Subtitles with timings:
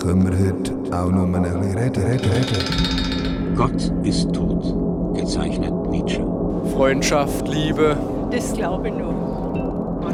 [0.00, 3.54] können wir heute auch noch ein bisschen reden, reden, reden.
[3.56, 6.24] Gott ist tot, gezeichnet Nietzsche.
[6.72, 7.96] Freundschaft, Liebe.
[8.30, 9.14] Das glaube ich nur.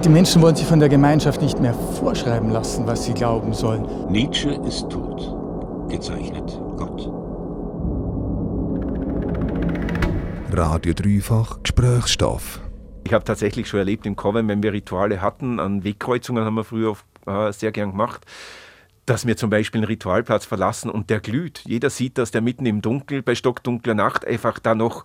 [0.04, 3.86] Die Menschen wollen sich von der Gemeinschaft nicht mehr vorschreiben lassen, was sie glauben sollen.
[4.10, 5.36] Nietzsche ist tot,
[5.88, 7.10] gezeichnet Gott.
[10.52, 12.60] Radio Dreifach Gesprächsstoff.
[13.04, 16.64] Ich habe tatsächlich schon erlebt im Coven, wenn wir Rituale hatten, an Wegkreuzungen haben wir
[16.64, 16.96] früher
[17.26, 18.24] äh, sehr gern gemacht,
[19.10, 21.64] dass wir zum Beispiel einen Ritualplatz verlassen und der glüht.
[21.66, 25.04] Jeder sieht, dass der mitten im Dunkel, bei stockdunkler Nacht, einfach da noch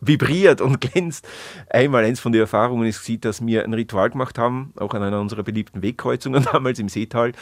[0.00, 1.28] vibriert und glänzt.
[1.68, 5.20] Einmal eins von den Erfahrungen ist, dass wir ein Ritual gemacht haben, auch an einer
[5.20, 7.32] unserer beliebten Wegkreuzungen damals im Seetal.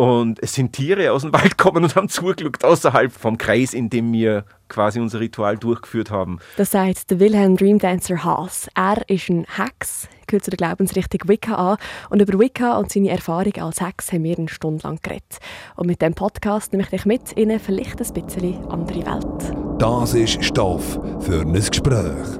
[0.00, 3.90] Und es sind Tiere aus dem Wald gekommen und haben zugeschaut außerhalb vom Kreis, in
[3.90, 6.38] dem wir quasi unser Ritual durchgeführt haben.
[6.56, 8.70] Das sagt der Wilhelm Dreamdancer Haas.
[8.74, 11.76] Er ist ein Hex, gehört zu der Glaubensrichtung Wicca an.
[12.08, 15.38] Und über Wicca und seine Erfahrung als Hex haben wir eine Stunde lang geredet.
[15.76, 19.78] Und mit diesem Podcast nehme ich dich mit in eine vielleicht ein bisschen andere Welt.
[19.78, 22.38] Das ist Stoff für ein Gespräch.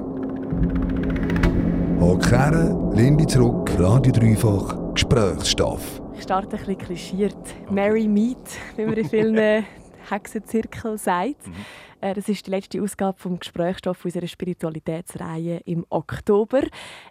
[1.99, 6.00] Hock her, lehn dich zurück, Radio Dreifach Gesprächsstoff.
[6.21, 7.71] Ich starte ein bisschen klischiert.
[7.71, 8.37] Mary Meet,
[8.75, 9.65] wie man in vielen
[10.07, 11.47] Hexenzirkeln sagt.
[11.47, 11.53] Mhm.
[11.99, 16.61] Äh, Das ist die letzte Ausgabe vom Gesprächsstoff unserer Spiritualitätsreihe im Oktober.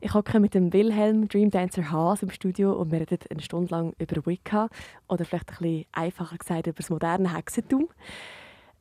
[0.00, 3.94] Ich hocke mit dem Wilhelm Dreamdancer Haas im Studio und wir reden eine Stunde lang
[3.98, 4.68] über Wicca
[5.08, 7.88] oder vielleicht ein bisschen einfacher gesagt über das moderne Hexentum.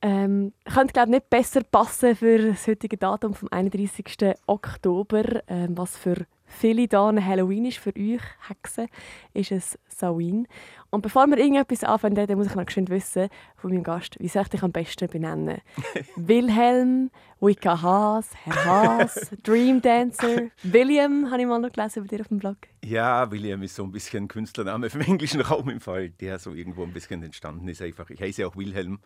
[0.04, 4.36] Ähm, könnte glaube nicht besser passen für das heutige Datum vom 31.
[4.46, 8.88] Oktober, ähm, was für viele da Halloween ist für euch Hexen,
[9.34, 10.48] ist es Samhain.
[10.92, 14.28] Und bevor wir irgendetwas anfangen, dann muss ich noch schnell wissen von meinem Gast, wie
[14.28, 15.62] soll ich dich am besten benennen?
[16.16, 22.22] Wilhelm, Wicca Haas, Herr Haas, Dream Dancer, William, habe ich mal noch gelesen bei dir
[22.22, 22.58] auf dem Blog.
[22.84, 26.54] Ja, William ist so ein bisschen ein Künstlername vom englischen Raum im Fall, der so
[26.54, 27.82] irgendwo ein bisschen entstanden ist.
[27.82, 28.10] Einfach.
[28.10, 29.00] Ich heiße auch Wilhelm.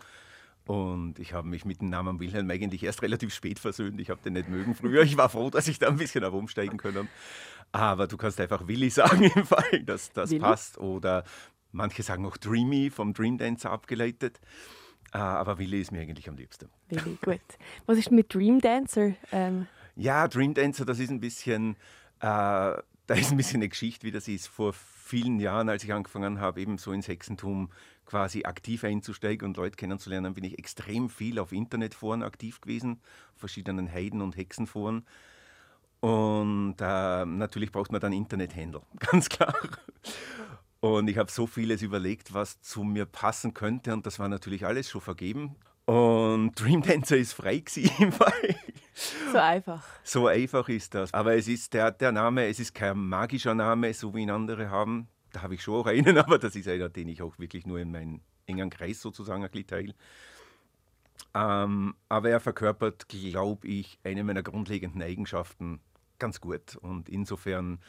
[0.65, 3.99] Und ich habe mich mit dem Namen Wilhelm eigentlich erst relativ spät versöhnt.
[3.99, 5.01] Ich habe den nicht mögen früher.
[5.03, 7.09] Ich war froh, dass ich da ein bisschen habe umsteigen können.
[7.73, 10.39] Aber du kannst einfach Willi sagen im Fall, dass das Willi?
[10.39, 10.77] passt.
[10.77, 11.25] Oder
[11.71, 14.39] manche sagen auch Dreamy vom Dream Dancer abgeleitet.
[15.11, 16.69] Ah, Aber Willi ist mir eigentlich am liebsten.
[16.89, 17.41] Willi, gut.
[17.85, 19.13] Was ist mit Dream Dancer?
[19.31, 21.71] Ähm, Ja, Dream Dancer, das ist ein bisschen,
[22.19, 24.47] äh, da ist ein bisschen eine Geschichte, wie das ist.
[24.47, 27.69] Vor vielen Jahren, als ich angefangen habe, eben so ins Hexentum
[28.05, 33.01] quasi aktiv einzusteigen und Leute kennenzulernen, bin ich extrem viel auf Internetforen aktiv gewesen,
[33.35, 35.05] verschiedenen Heiden- und Hexenforen.
[35.99, 39.55] Und äh, natürlich braucht man dann Internethändler, ganz klar.
[40.81, 43.93] Und ich habe so vieles überlegt, was zu mir passen könnte.
[43.93, 45.55] Und das war natürlich alles schon vergeben.
[45.85, 48.55] Und Dream Dancer ist frei gewesen im Fall.
[49.31, 49.85] so einfach.
[50.03, 51.13] So einfach ist das.
[51.13, 54.69] Aber es ist der, der Name, es ist kein magischer Name, so wie ihn andere
[54.69, 55.07] haben.
[55.33, 57.79] Da habe ich schon auch einen, aber das ist einer, den ich auch wirklich nur
[57.79, 59.95] in meinen engen Kreis sozusagen ein bisschen teile.
[61.33, 65.81] Ähm, aber er verkörpert, glaube ich, eine meiner grundlegenden Eigenschaften
[66.19, 66.75] ganz gut.
[66.77, 67.79] Und insofern,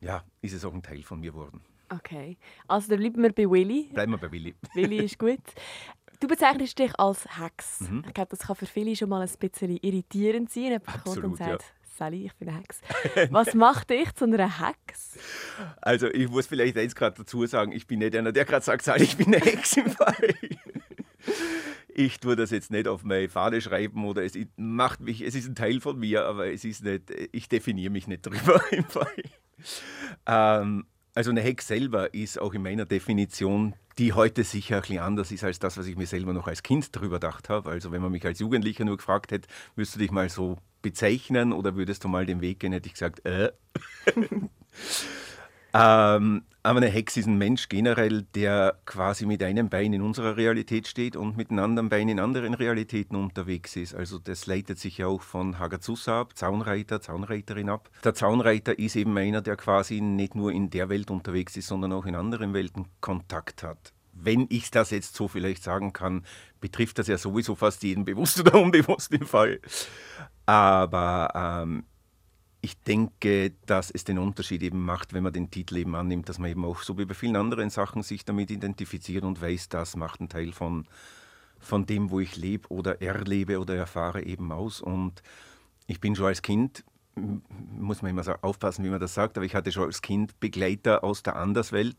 [0.00, 1.60] ja, ist es auch ein Teil von mir geworden.
[1.90, 2.38] Okay.
[2.66, 3.90] Also, dann bleiben wir bei Willy.
[3.92, 4.54] Bleiben wir bei Willi.
[4.74, 5.40] Willi ist gut.
[6.20, 7.80] Du bezeichnest dich als Hex.
[7.80, 8.04] Mhm.
[8.06, 10.64] Ich glaube, das kann für viele schon mal ein bisschen irritierend sein.
[10.64, 11.58] Jemand kommt und Absolut, ja.
[11.98, 12.80] Sally, ich bin eine Hex.
[13.32, 15.18] Was macht dich zu einer Hex?
[15.80, 18.84] Also ich muss vielleicht eins gerade dazu sagen, ich bin nicht einer, der gerade sagt,
[18.84, 20.14] Sal, ich bin eine Hex im Fall.
[21.90, 25.48] Ich tue das jetzt nicht auf meine Fahne schreiben oder es macht mich, es ist
[25.48, 29.24] ein Teil von mir, aber es ist nicht, ich definiere mich nicht drüber im Fall.
[30.24, 34.98] Ähm, also eine Hex selber ist auch in meiner Definition, die heute sicher ein bisschen
[35.00, 37.70] anders ist als das, was ich mir selber noch als Kind drüber gedacht habe.
[37.70, 41.52] Also wenn man mich als Jugendlicher nur gefragt hätte, würdest du dich mal so bezeichnen
[41.52, 43.50] oder würdest du mal den Weg gehen, hätte ich gesagt, äh.
[45.74, 50.36] ähm, aber eine Hex ist ein Mensch generell, der quasi mit einem Bein in unserer
[50.36, 53.94] Realität steht und mit einem anderen Bein in anderen Realitäten unterwegs ist.
[53.94, 57.88] Also das leitet sich ja auch von Hagazusa ab, Zaunreiter, Zaunreiterin ab.
[58.04, 61.94] Der Zaunreiter ist eben einer, der quasi nicht nur in der Welt unterwegs ist, sondern
[61.94, 63.94] auch in anderen Welten Kontakt hat.
[64.12, 66.26] Wenn ich das jetzt so vielleicht sagen kann,
[66.60, 69.58] betrifft das ja sowieso fast jeden, bewusst oder unbewusst im Fall.
[70.44, 71.84] Aber ähm,
[72.68, 76.38] ich denke, dass es den Unterschied eben macht, wenn man den Titel eben annimmt, dass
[76.38, 79.96] man eben auch so wie bei vielen anderen Sachen sich damit identifiziert und weiß, das
[79.96, 80.86] macht einen Teil von,
[81.58, 84.82] von dem, wo ich lebe oder erlebe oder erfahre eben aus.
[84.82, 85.22] Und
[85.86, 86.84] ich bin schon als Kind,
[87.74, 90.38] muss man immer sa- aufpassen, wie man das sagt, aber ich hatte schon als Kind
[90.38, 91.96] Begleiter aus der Anderswelt.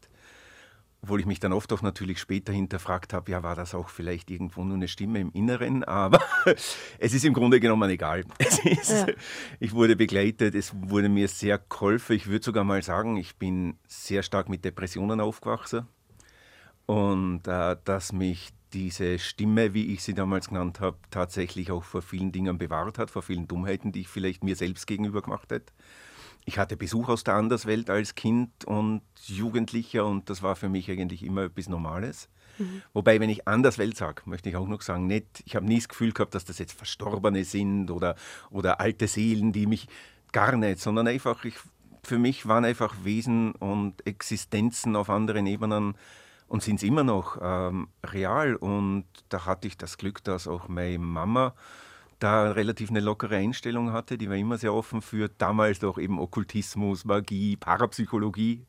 [1.02, 4.30] Obwohl ich mich dann oft auch natürlich später hinterfragt habe, ja, war das auch vielleicht
[4.30, 6.20] irgendwo nur eine Stimme im Inneren, aber
[7.00, 8.26] es ist im Grunde genommen egal.
[8.40, 9.08] Ist, Ja.
[9.60, 12.16] Ich wurde begleitet, es wurde mir sehr geholfen.
[12.16, 15.88] Ich würde sogar mal sagen, ich bin sehr stark mit Depressionen aufgewachsen.
[16.86, 22.02] und äh, dass mich diese Stimme, wie ich sie damals genannt habe, tatsächlich auch vor
[22.02, 25.72] vielen Dingen bewahrt hat, vor vielen Dummheiten, die ich vielleicht mir selbst gegenüber gemacht hätte.
[26.46, 30.90] Ich hatte Besuch aus der Anderswelt als Kind und Jugendlicher und das war für mich
[30.90, 32.30] eigentlich immer etwas Normales.
[32.58, 32.82] Mhm.
[32.94, 35.90] Wobei, wenn ich Anderswelt sage, möchte ich auch noch sagen, nicht, ich habe nie das
[35.90, 38.16] Gefühl gehabt, dass das jetzt Verstorbene sind oder,
[38.50, 39.88] oder alte Seelen, die mich
[40.32, 41.56] gar nicht, sondern einfach, ich,
[42.04, 45.96] für mich waren einfach Wesen und Existenzen auf anderen Ebenen
[46.48, 48.56] und sind es immer noch ähm, real.
[48.56, 51.54] Und da hatte ich das Glück, dass auch meine Mama
[52.20, 54.18] da relativ eine lockere Einstellung hatte.
[54.18, 58.66] Die war immer sehr offen für damals doch eben Okkultismus, Magie, Parapsychologie,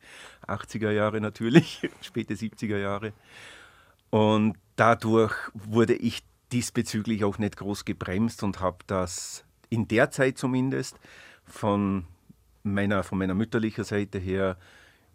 [0.47, 3.13] 80er Jahre natürlich, späte 70er Jahre.
[4.09, 10.37] Und dadurch wurde ich diesbezüglich auch nicht groß gebremst und habe das in der Zeit
[10.37, 10.97] zumindest
[11.45, 12.05] von
[12.63, 14.57] meiner, von meiner mütterlichen Seite her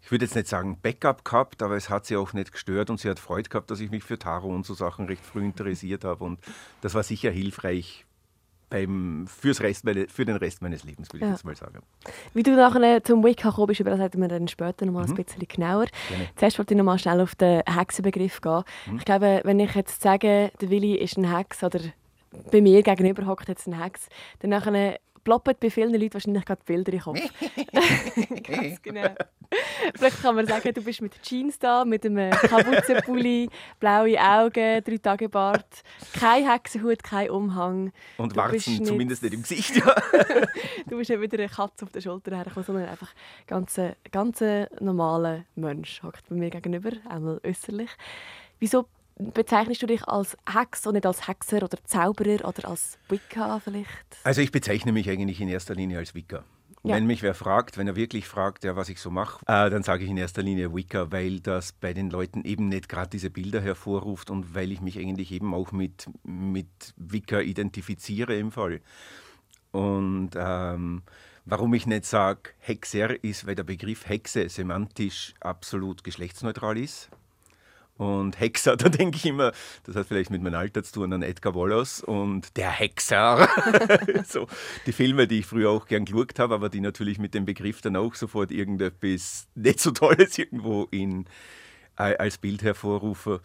[0.01, 2.99] ich würde jetzt nicht sagen Backup gehabt, aber es hat sie auch nicht gestört und
[2.99, 6.05] sie hat Freude gehabt, dass ich mich für Tarot und so Sachen recht früh interessiert
[6.05, 6.23] habe.
[6.23, 6.39] Und
[6.79, 8.05] das war sicher hilfreich
[8.69, 11.31] beim, fürs Rest meine, für den Rest meines Lebens, würde ja.
[11.31, 11.79] ich jetzt mal sagen.
[12.33, 15.05] Wie du nachher zum Wicca gekommen bist, über das reden wir dann später noch mal
[15.05, 15.11] mhm.
[15.11, 15.85] ein bisschen genauer.
[16.09, 16.29] Gerne.
[16.35, 18.63] Zuerst wollte ich noch mal schnell auf den Hexenbegriff gehen.
[18.87, 18.97] Mhm.
[18.97, 21.79] Ich glaube, wenn ich jetzt sage, der Willi ist ein Hex oder
[22.51, 24.07] bei mir gegenüber hockt jetzt ein Hex,
[24.39, 27.19] dann nachher ploppen bei vielen Leuten wahrscheinlich gerade Bilder in den Kopf.
[28.43, 29.09] Ganz genau.
[29.93, 33.49] Vielleicht kann man sagen, du bist mit Jeans da, mit einem Kapuzenpulli,
[33.81, 35.83] blaue Augen, drei Tage Bart,
[36.17, 37.91] kein Hexenhut, kein Umhang.
[38.17, 39.93] Und du Warzen nicht, zumindest nicht im Gesicht, ja.
[40.87, 43.13] du bist ja wieder eine Katze auf der Schulter hergekommen, sondern einfach
[43.47, 43.77] ganz,
[44.09, 44.41] ganz
[44.79, 47.89] normaler Mensch, hockt bei mir gegenüber, einmal äußerlich.
[48.59, 48.85] Wieso
[49.17, 54.17] bezeichnest du dich als Hex und nicht als Hexer oder Zauberer oder als Wicca vielleicht?
[54.23, 56.43] Also ich bezeichne mich eigentlich in erster Linie als Wicca.
[56.83, 56.95] Ja.
[56.95, 59.83] Wenn mich wer fragt, wenn er wirklich fragt, ja, was ich so mache, äh, dann
[59.83, 63.29] sage ich in erster Linie Wicca, weil das bei den Leuten eben nicht gerade diese
[63.29, 68.81] Bilder hervorruft und weil ich mich eigentlich eben auch mit, mit Wicca identifiziere im Fall.
[69.71, 71.01] Und ähm,
[71.45, 77.09] warum ich nicht sage Hexer ist, weil der Begriff Hexe semantisch absolut geschlechtsneutral ist.
[77.97, 79.51] Und Hexer, da denke ich immer,
[79.83, 83.49] das hat vielleicht mit meinem Alter zu tun, an Edgar Wallace und der Hexer.
[84.27, 84.47] so,
[84.85, 87.81] die Filme, die ich früher auch gern geschaut habe, aber die natürlich mit dem Begriff
[87.81, 91.25] dann auch sofort irgendetwas nicht so Tolles irgendwo in,
[91.95, 93.39] als Bild hervorrufen.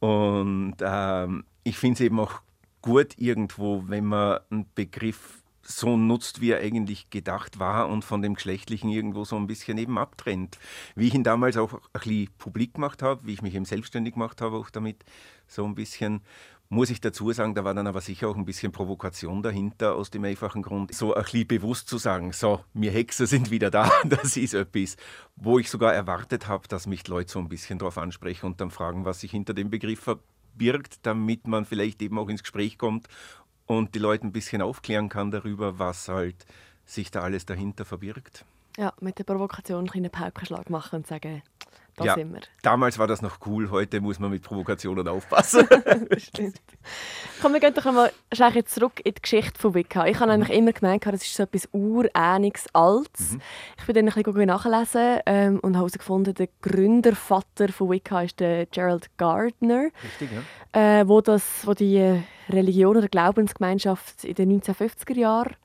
[0.00, 2.42] Und ähm, ich finde es eben auch
[2.82, 8.22] gut irgendwo, wenn man einen Begriff so nutzt, wie er eigentlich gedacht war und von
[8.22, 10.58] dem Geschlechtlichen irgendwo so ein bisschen eben abtrennt.
[10.94, 14.14] Wie ich ihn damals auch ein bisschen publik gemacht habe, wie ich mich eben selbstständig
[14.14, 15.04] gemacht habe, auch damit
[15.46, 16.22] so ein bisschen,
[16.68, 20.10] muss ich dazu sagen, da war dann aber sicher auch ein bisschen Provokation dahinter, aus
[20.10, 23.90] dem einfachen Grund, so ein bisschen bewusst zu sagen, so, wir Hexer sind wieder da,
[24.04, 24.96] das ist etwas,
[25.36, 28.60] wo ich sogar erwartet habe, dass mich die Leute so ein bisschen darauf ansprechen und
[28.60, 32.78] dann fragen, was sich hinter dem Begriff verbirgt, damit man vielleicht eben auch ins Gespräch
[32.78, 33.08] kommt
[33.66, 36.46] und die Leute ein bisschen aufklären kann darüber, was halt
[36.84, 38.44] sich da alles dahinter verbirgt.
[38.76, 41.42] Ja, mit der Provokation einen Paukenschlag machen und sagen,
[41.96, 42.40] da ja, sind wir.
[42.62, 45.66] Damals war das noch cool, heute muss man mit Provokationen aufpassen.
[46.16, 46.60] Stimmt.
[47.40, 48.10] Komm, wir gehen doch einmal
[48.66, 50.06] zurück in die Geschichte von Wicca.
[50.06, 53.32] Ich habe eigentlich immer gemeint, das ist so etwas urähnliches Altes.
[53.32, 53.40] Mhm.
[53.78, 58.40] Ich bin dann ein bisschen nachlesen ähm, und habe herausgefunden, der Gründervater von Wicca ist
[58.40, 59.90] der Gerald Gardner.
[60.02, 61.00] Richtig, ja.
[61.00, 65.56] Äh, wo, das, wo die Religion oder Glaubensgemeinschaft in den 1950er Jahren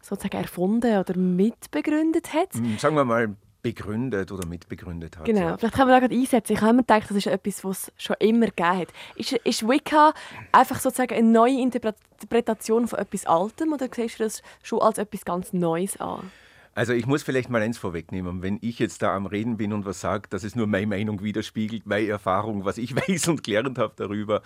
[0.00, 2.54] sozusagen erfunden oder mitbegründet hat.
[2.54, 5.24] Mhm, sagen wir mal begründet oder mitbegründet hat.
[5.24, 6.52] Genau, vielleicht können wir da gerade einsetzen.
[6.52, 8.88] Ich habe immer gedacht, das ist etwas, was es schon immer gegeben hat.
[9.16, 10.12] Ist, ist Wicca
[10.52, 15.24] einfach sozusagen eine neue Interpretation von etwas Altem oder siehst du das schon als etwas
[15.24, 16.30] ganz Neues an?
[16.74, 18.42] Also ich muss vielleicht mal eins vorwegnehmen.
[18.42, 21.22] Wenn ich jetzt da am Reden bin und was sage, dass es nur meine Meinung
[21.22, 24.42] widerspiegelt, meine Erfahrung, was ich weiß und gelernt habe darüber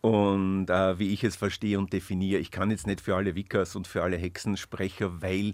[0.00, 2.40] und äh, wie ich es verstehe und definiere.
[2.40, 5.52] Ich kann jetzt nicht für alle Wickers und für alle Hexen sprechen, weil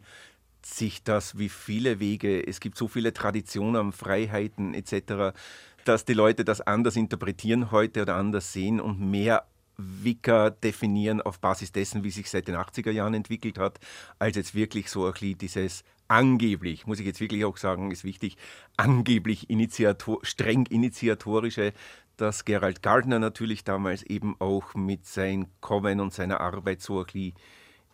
[0.66, 5.37] sich das wie viele Wege, es gibt so viele Traditionen, Freiheiten etc.,
[5.85, 11.40] dass die Leute das anders interpretieren heute oder anders sehen und mehr Wicca definieren auf
[11.40, 13.81] Basis dessen, wie sich seit den 80er Jahren entwickelt hat,
[14.19, 18.37] als jetzt wirklich so ein dieses angeblich, muss ich jetzt wirklich auch sagen, ist wichtig,
[18.76, 21.73] angeblich Initiator, streng initiatorische,
[22.16, 27.07] das Gerald Gardner natürlich damals eben auch mit seinem Kommen und seiner Arbeit so ein
[27.07, 27.33] bisschen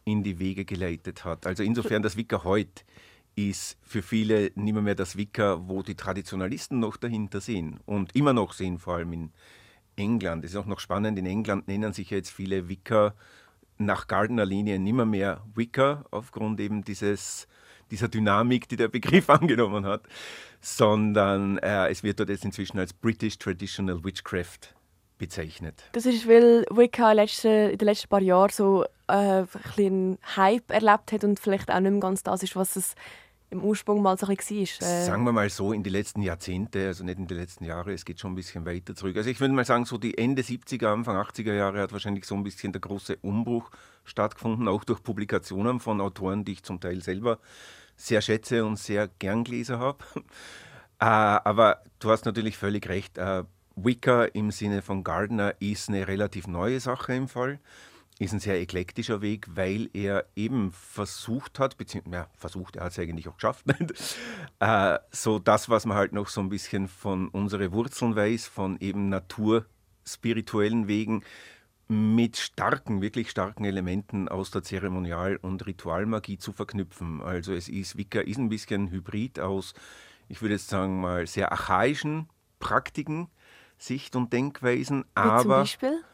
[0.09, 1.47] in die Wege geleitet hat.
[1.47, 2.83] Also insofern das Wicca heute
[3.37, 8.17] ist für viele nicht mehr, mehr das Wicca, wo die Traditionalisten noch dahinter sehen und
[8.17, 9.33] immer noch sehen, vor allem in
[9.97, 10.45] England.
[10.45, 13.15] Es ist auch noch spannend, in England nennen sich jetzt viele Wicca
[13.79, 17.47] nach Gardner Linie nimmer mehr Wicca aufgrund eben dieses
[17.91, 20.03] dieser Dynamik, die der Begriff angenommen hat,
[20.61, 24.75] sondern äh, es wird dort jetzt inzwischen als British Traditional Witchcraft
[25.17, 25.85] bezeichnet.
[25.93, 29.45] Das ist, weil Wicca in den letzten paar Jahren so äh,
[29.79, 32.95] ein Hype erlebt hat und vielleicht auch nicht mehr ganz das ist, was es
[33.51, 34.89] im Ursprung mal so ein bisschen war.
[34.89, 37.93] Äh Sagen wir mal so, in den letzten Jahrzehnten, also nicht in den letzten Jahren,
[37.93, 39.17] es geht schon ein bisschen weiter zurück.
[39.17, 42.35] Also ich würde mal sagen, so die Ende 70er, Anfang 80er Jahre hat wahrscheinlich so
[42.35, 43.71] ein bisschen der große Umbruch
[44.05, 47.39] stattgefunden, auch durch Publikationen von Autoren, die ich zum Teil selber
[47.97, 49.99] sehr schätze und sehr gern gelesen habe.
[51.01, 53.45] äh, aber du hast natürlich völlig recht, äh,
[53.77, 57.61] Wicca im Sinne von Gardner ist eine relativ neue Sache im Fall
[58.19, 62.93] ist ein sehr eklektischer Weg, weil er eben versucht hat, beziehungsweise ja, versucht, er hat
[62.93, 63.65] es eigentlich auch geschafft,
[64.59, 68.79] äh, so das, was man halt noch so ein bisschen von unseren Wurzeln weiß, von
[68.81, 71.23] eben naturspirituellen Wegen,
[71.89, 77.23] mit starken, wirklich starken Elementen aus der Zeremonial- und Ritualmagie zu verknüpfen.
[77.23, 79.73] Also es ist, Wicca ist ein bisschen Hybrid aus,
[80.29, 82.29] ich würde jetzt sagen mal, sehr archaischen
[82.61, 83.29] Praktiken,
[83.79, 85.41] Sicht- und Denkweisen, Wie aber...
[85.41, 86.05] Zum Beispiel?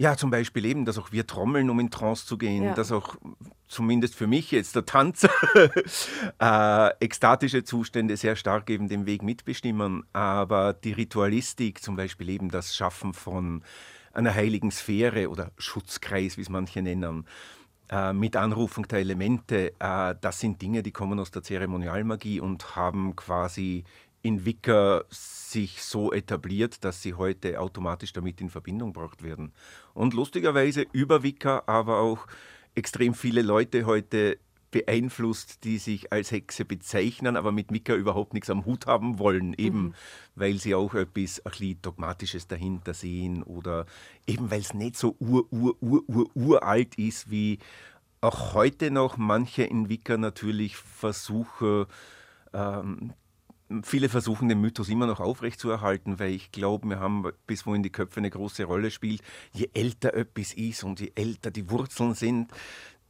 [0.00, 2.72] Ja, zum Beispiel eben, dass auch wir trommeln, um in Trance zu gehen, ja.
[2.72, 3.16] dass auch
[3.68, 5.28] zumindest für mich jetzt der Tanz
[6.40, 10.04] äh, ekstatische Zustände sehr stark eben den Weg mitbestimmen.
[10.14, 13.62] Aber die Ritualistik, zum Beispiel eben das Schaffen von
[14.14, 17.26] einer heiligen Sphäre oder Schutzkreis, wie es manche nennen,
[17.90, 22.74] äh, mit Anrufung der Elemente, äh, das sind Dinge, die kommen aus der Zeremonialmagie und
[22.74, 23.84] haben quasi
[24.22, 29.52] in Wicker sich so etabliert, dass sie heute automatisch damit in Verbindung gebracht werden.
[29.94, 32.26] Und lustigerweise über Wicker aber auch
[32.74, 34.38] extrem viele Leute heute
[34.70, 39.54] beeinflusst, die sich als Hexe bezeichnen, aber mit Wicca überhaupt nichts am Hut haben wollen,
[39.54, 39.94] eben mhm.
[40.36, 43.86] weil sie auch etwas ein Dogmatisches dahinter sehen oder
[44.26, 47.58] eben weil es nicht so ur, ur, ur, ur, uralt ist, wie
[48.20, 51.86] auch heute noch manche in Wicca natürlich versuchen,
[52.52, 53.12] ähm,
[53.82, 57.90] viele versuchen den Mythos immer noch aufrechtzuerhalten, weil ich glaube, wir haben bis wohin die
[57.90, 59.22] Köpfe eine große Rolle spielt.
[59.52, 62.50] Je älter etwas ist und je älter die Wurzeln sind,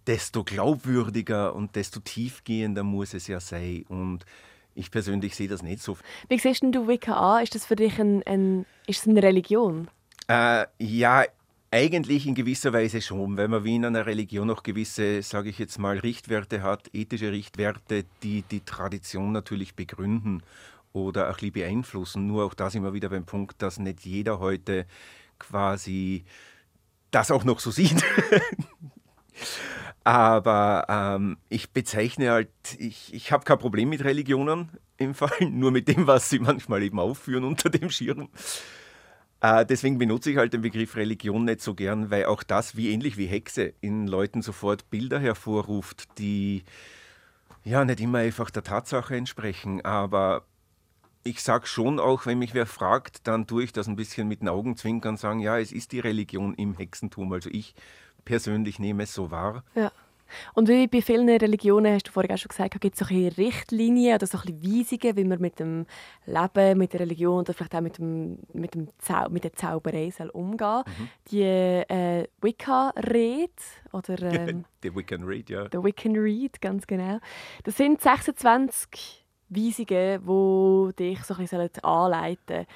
[0.06, 3.84] desto glaubwürdiger und desto tiefgehender muss es ja sein.
[3.88, 4.24] Und
[4.74, 5.96] ich persönlich sehe das nicht so.
[6.28, 7.42] Wie siehst du Wicca an?
[7.42, 9.88] Ist das für dich ein, ein ist eine Religion?
[10.28, 11.24] Äh, ja,
[11.70, 15.58] eigentlich in gewisser Weise schon, weil man wie in einer Religion noch gewisse, sage ich
[15.58, 20.42] jetzt mal, Richtwerte hat, ethische Richtwerte, die die Tradition natürlich begründen
[20.92, 22.26] oder ein bisschen beeinflussen.
[22.26, 24.86] Nur auch da sind wir wieder beim Punkt, dass nicht jeder heute
[25.38, 26.24] quasi
[27.12, 28.02] das auch noch so sieht.
[30.04, 35.70] Aber ähm, ich bezeichne halt, ich, ich habe kein Problem mit Religionen im Fall, nur
[35.70, 38.28] mit dem, was sie manchmal eben aufführen unter dem Schirm.
[39.40, 42.90] Äh, deswegen benutze ich halt den Begriff Religion nicht so gern, weil auch das, wie
[42.90, 46.64] ähnlich wie Hexe, in Leuten sofort Bilder hervorruft, die
[47.64, 49.84] ja nicht immer einfach der Tatsache entsprechen.
[49.84, 50.44] Aber
[51.22, 54.40] ich sage schon auch, wenn mich wer fragt, dann tue ich das ein bisschen mit
[54.40, 57.32] den Augenzwinkern sagen, ja, es ist die Religion im Hexentum.
[57.32, 57.74] Also ich
[58.24, 59.64] persönlich nehme es so wahr.
[59.74, 59.90] Ja.
[60.54, 63.28] Und wie bei vielen Religionen, hast du vorhin auch schon gesagt, gibt es so ein
[63.28, 65.86] Richtlinien oder so ein Weisungen, wie man mit dem
[66.26, 70.10] Leben, mit der Religion oder vielleicht auch mit, dem, mit, dem Zau mit der Zauberei
[70.10, 71.08] soll umgehen mhm.
[71.30, 73.52] Die äh, Wicca-Rede
[73.92, 74.16] oder...
[74.40, 75.68] Ähm, die Wiccan Read, ja.
[75.68, 77.18] Der Wiccan Read, ganz genau.
[77.64, 82.66] Das sind 26 Weisungen, die dich so ein bisschen anleiten sollen.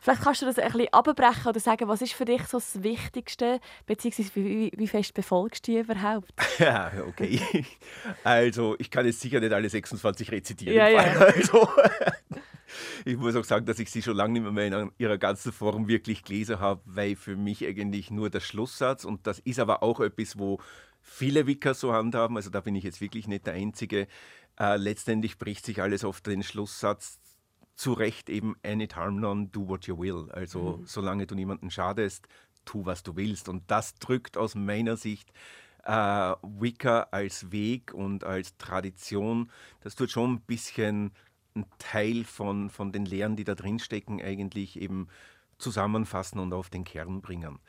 [0.00, 2.82] Vielleicht kannst du das ein bisschen abbrechen oder sagen, was ist für dich so das
[2.82, 6.32] Wichtigste, beziehungsweise wie, wie fest befolgst du die überhaupt?
[6.58, 7.40] Ja, okay.
[8.24, 10.76] Also, ich kann jetzt sicher nicht alle 26 rezitieren.
[10.76, 11.02] Ja, ja.
[11.20, 11.68] Also,
[13.04, 15.88] ich muss auch sagen, dass ich sie schon lange nicht mehr in ihrer ganzen Form
[15.88, 20.00] wirklich gelesen habe, weil für mich eigentlich nur der Schlusssatz, und das ist aber auch
[20.00, 20.60] etwas, wo
[21.02, 24.06] viele Wicker so handhaben, also da bin ich jetzt wirklich nicht der Einzige,
[24.58, 27.18] äh, letztendlich bricht sich alles auf den Schlusssatz
[27.80, 30.30] zu Recht eben any harm none, do what you will.
[30.32, 30.86] Also mhm.
[30.86, 32.28] solange du niemanden schadest,
[32.66, 33.48] tu was du willst.
[33.48, 35.32] Und das drückt aus meiner Sicht
[35.84, 41.12] äh, Wicca als Weg und als Tradition, das tut schon ein bisschen
[41.54, 45.08] ein Teil von, von den Lehren, die da drin stecken, eigentlich eben
[45.56, 47.60] zusammenfassen und auf den Kern bringen.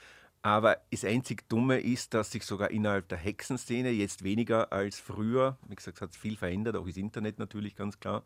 [0.41, 5.57] Aber das einzig Dumme ist, dass sich sogar innerhalb der Hexenszene jetzt weniger als früher,
[5.69, 8.23] wie gesagt, es hat viel verändert, auch das Internet natürlich ganz klar,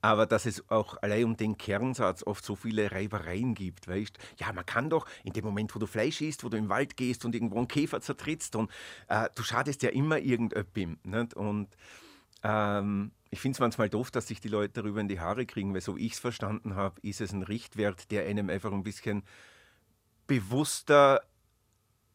[0.00, 4.18] aber dass es auch allein um den Kernsatz oft so viele Reibereien gibt, weißt?
[4.38, 6.96] Ja, man kann doch in dem Moment, wo du Fleisch isst, wo du im Wald
[6.96, 8.70] gehst und irgendwo einen Käfer zertrittst und
[9.08, 10.68] äh, du schadest ja immer irgendetwas.
[11.02, 11.34] Nicht?
[11.34, 11.68] Und
[12.42, 15.74] ähm, ich finde es manchmal doof, dass sich die Leute darüber in die Haare kriegen,
[15.74, 18.84] weil so wie ich es verstanden habe, ist es ein Richtwert, der einem einfach ein
[18.84, 19.22] bisschen
[20.26, 21.22] bewusster,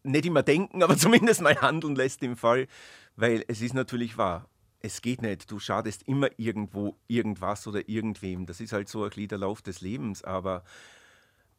[0.03, 2.67] nicht immer denken, aber zumindest mal handeln lässt im Fall,
[3.15, 4.47] weil es ist natürlich wahr
[4.83, 5.49] es geht nicht.
[5.49, 8.45] Du schadest immer irgendwo irgendwas oder irgendwem.
[8.45, 10.23] Das ist halt so ein der Lauf des Lebens.
[10.23, 10.63] Aber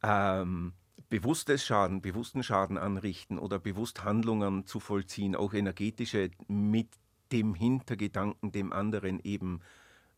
[0.03, 0.75] ähm,
[1.09, 6.89] bewusstes Schaden, bewussten Schaden anrichten oder bewusst Handlungen zu vollziehen, auch energetische, mit
[7.33, 9.61] dem Hintergedanken dem anderen eben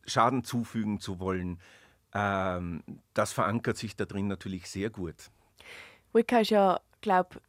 [0.04, 1.60] Schaden zufügen zu wollen,
[2.12, 2.82] ähm,
[3.14, 5.30] das verankert sich da drin natürlich sehr gut.
[6.12, 7.40] Wicca ist ja, glaube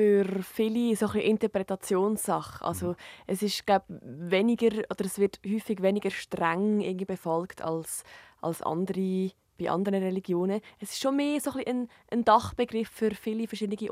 [0.00, 2.64] für viele so eine Interpretationssache.
[2.64, 2.96] Also mhm.
[3.26, 8.04] es ist glaube weniger oder es wird häufig weniger streng irgendwie befolgt als,
[8.40, 10.62] als andere bei anderen Religionen.
[10.78, 13.90] Es ist schon mehr so ein, ein Dachbegriff für viele verschiedene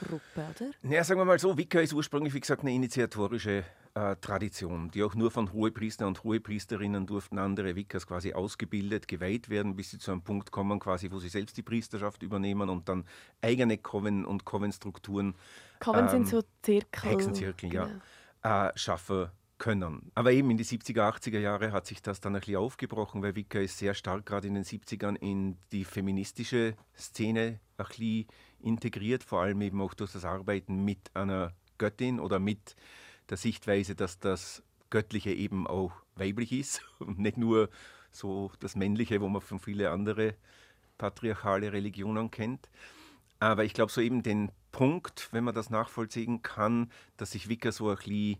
[0.00, 0.44] Untergruppen,
[0.82, 0.94] oder?
[0.94, 3.64] Ja, sagen wir mal so, Wicca ist ursprünglich, wie gesagt, eine initiatorische
[3.94, 9.48] äh, Tradition, die auch nur von Hohepriester und Hohepriesterinnen durften andere Wiccas quasi ausgebildet, geweiht
[9.48, 12.88] werden, bis sie zu einem Punkt kommen, quasi, wo sie selbst die Priesterschaft übernehmen und
[12.88, 13.04] dann
[13.42, 15.34] eigene Coven und Coven-Strukturen.
[15.80, 17.10] Coven ähm, sind so Zirkel.
[17.10, 17.88] Hexenzirkel, genau.
[18.44, 18.68] ja.
[18.68, 19.28] Äh, schaffen
[19.58, 20.10] können.
[20.14, 23.36] Aber eben in die 70er, 80er Jahre hat sich das dann ein bisschen aufgebrochen, weil
[23.36, 28.26] Wicca ist sehr stark gerade in den 70ern in die feministische Szene ein bisschen
[28.62, 32.76] integriert, vor allem eben auch durch das Arbeiten mit einer Göttin oder mit
[33.28, 37.70] der Sichtweise, dass das Göttliche eben auch weiblich ist und nicht nur
[38.10, 40.34] so das Männliche, wo man von vielen anderen
[40.98, 42.68] patriarchale Religionen kennt.
[43.38, 47.72] Aber ich glaube, so eben den Punkt, wenn man das nachvollziehen kann, dass sich Wicca
[47.72, 48.38] so ein bisschen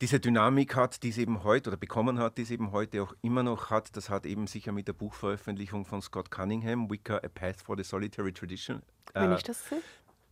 [0.00, 3.14] diese Dynamik hat, die es eben heute oder bekommen hat, die es eben heute auch
[3.20, 7.28] immer noch hat, das hat eben sicher mit der Buchveröffentlichung von Scott Cunningham, Wicca, A
[7.28, 8.82] Path for the Solitary Tradition.
[9.12, 9.82] Wenn äh, ich das sehe?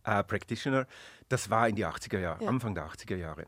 [0.03, 0.87] Äh, Practitioner.
[1.27, 2.49] Das war in die 80er Jahre, ja.
[2.49, 3.45] Anfang der 80er Jahre.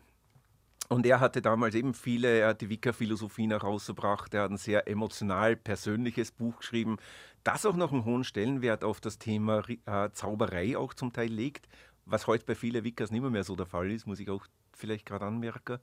[0.89, 4.57] Und er hatte damals eben viele, er hat die Wicca-Philosophie nach rausgebracht, er hat ein
[4.57, 6.97] sehr emotional persönliches Buch geschrieben,
[7.43, 11.67] das auch noch einen hohen Stellenwert auf das Thema äh, Zauberei auch zum Teil legt,
[12.05, 14.45] was heute bei vielen Wiccas nicht mehr, mehr so der Fall ist, muss ich auch
[14.81, 15.79] vielleicht gerade anmerken.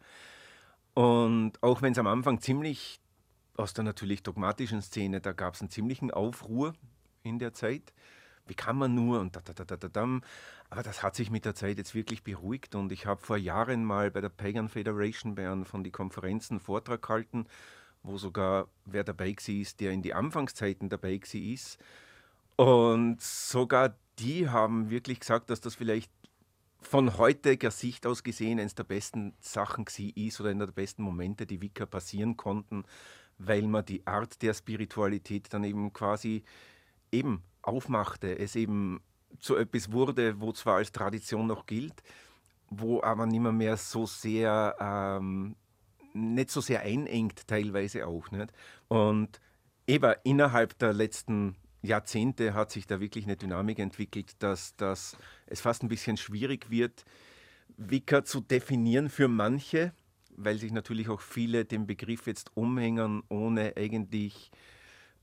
[0.95, 3.01] Und auch wenn es am Anfang ziemlich
[3.57, 6.75] aus der natürlich dogmatischen Szene, da gab es einen ziemlichen Aufruhr
[7.23, 7.93] in der Zeit.
[8.47, 10.21] Wie kann man nur und da, da, da, da, da,
[10.71, 13.85] Aber das hat sich mit der Zeit jetzt wirklich beruhigt und ich habe vor Jahren
[13.85, 17.47] mal bei der Pagan Federation einem von den Konferenzen einen Vortrag gehalten,
[18.03, 21.79] wo sogar wer dabei ist, der in die Anfangszeiten dabei ist.
[22.57, 26.11] Und sogar die haben wirklich gesagt, dass das vielleicht
[26.81, 31.47] von heutiger Sicht aus gesehen eines der besten Sachen ist oder einer der besten Momente,
[31.47, 32.85] die Wicca passieren konnten,
[33.39, 36.45] weil man die Art der Spiritualität dann eben quasi
[37.11, 39.01] eben aufmachte, es eben
[39.39, 42.03] zu etwas wurde, wo zwar als Tradition noch gilt,
[42.71, 45.57] wo aber nicht mehr, mehr so sehr, ähm,
[46.13, 48.31] nicht so sehr einengt teilweise auch.
[48.31, 48.53] Nicht?
[48.89, 49.41] Und
[49.87, 55.61] eben innerhalb der letzten Jahrzehnte hat sich da wirklich eine Dynamik entwickelt, dass, dass es
[55.61, 57.05] fast ein bisschen schwierig wird,
[57.77, 59.93] Wicca zu definieren für manche,
[60.37, 64.51] weil sich natürlich auch viele den Begriff jetzt umhängen, ohne eigentlich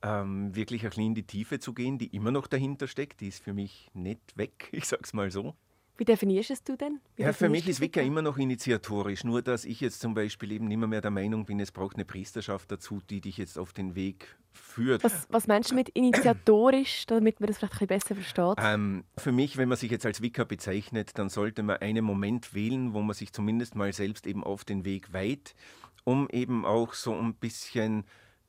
[0.01, 3.21] ähm, wirklich ein bisschen in die Tiefe zu gehen, die immer noch dahinter steckt.
[3.21, 5.55] Die ist für mich nicht weg, ich sag's mal so.
[5.97, 6.99] Wie definierst es du denn?
[7.15, 10.51] Wie ja, für mich ist Wicca immer noch initiatorisch, nur dass ich jetzt zum Beispiel
[10.51, 13.71] eben nicht mehr der Meinung bin, es braucht eine Priesterschaft dazu, die dich jetzt auf
[13.71, 15.03] den Weg führt.
[15.03, 18.65] Was, was meinst du mit initiatorisch, damit man das vielleicht ein bisschen besser versteht?
[18.65, 22.53] Ähm, für mich, wenn man sich jetzt als Wicca bezeichnet, dann sollte man einen Moment
[22.53, 25.55] wählen, wo man sich zumindest mal selbst eben auf den Weg weiht,
[26.03, 28.05] um eben auch so ein bisschen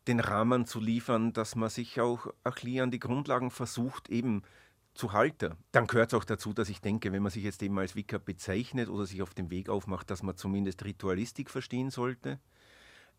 [0.07, 4.43] den Rahmen zu liefern, dass man sich auch ein an die Grundlagen versucht, eben
[4.95, 5.55] zu halten.
[5.73, 8.19] Dann gehört es auch dazu, dass ich denke, wenn man sich jetzt eben als Wicca
[8.19, 12.41] bezeichnet oder sich auf den Weg aufmacht, dass man zumindest Ritualistik verstehen sollte.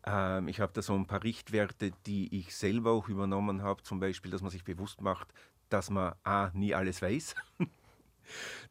[0.08, 4.00] Ähm, ich habe da so ein paar Richtwerte, die ich selber auch übernommen habe, zum
[4.00, 5.28] Beispiel, dass man sich bewusst macht,
[5.68, 7.34] dass man A, nie alles weiß,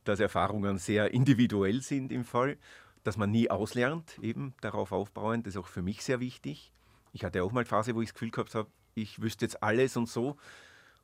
[0.04, 2.58] dass Erfahrungen sehr individuell sind im Fall,
[3.04, 6.71] dass man nie auslernt, eben darauf aufbauend, das ist auch für mich sehr wichtig.
[7.13, 9.62] Ich hatte auch mal eine Phase, wo ich das Gefühl gehabt habe, ich wüsste jetzt
[9.62, 10.38] alles und so.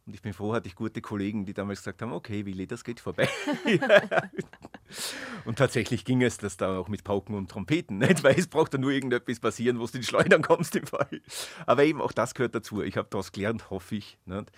[0.06, 2.84] Und ich bin froh, hatte ich gute Kollegen, die damals gesagt haben, okay, Willi, das
[2.84, 3.30] geht vorbei.
[5.46, 8.22] und tatsächlich ging es das da auch mit Pauken und Trompeten, nicht?
[8.24, 11.22] weil es braucht dann nur irgendetwas passieren, wo du in Schleudern kommst im Fall.
[11.66, 12.82] Aber eben auch das gehört dazu.
[12.82, 14.18] Ich habe daraus gelernt, hoffe ich.
[14.26, 14.52] Nicht?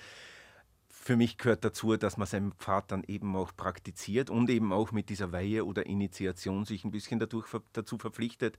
[0.90, 4.92] Für mich gehört dazu, dass man seinen Pfad dann eben auch praktiziert und eben auch
[4.92, 8.58] mit dieser Weihe oder Initiation sich ein bisschen dadurch, dazu verpflichtet,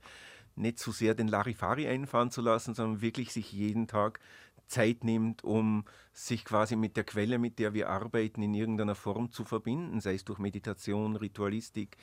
[0.55, 4.21] nicht zu sehr den Larifari einfahren zu lassen, sondern wirklich sich jeden Tag
[4.67, 9.31] Zeit nimmt, um sich quasi mit der Quelle, mit der wir arbeiten, in irgendeiner Form
[9.31, 11.97] zu verbinden, sei es durch Meditation, Ritualistik,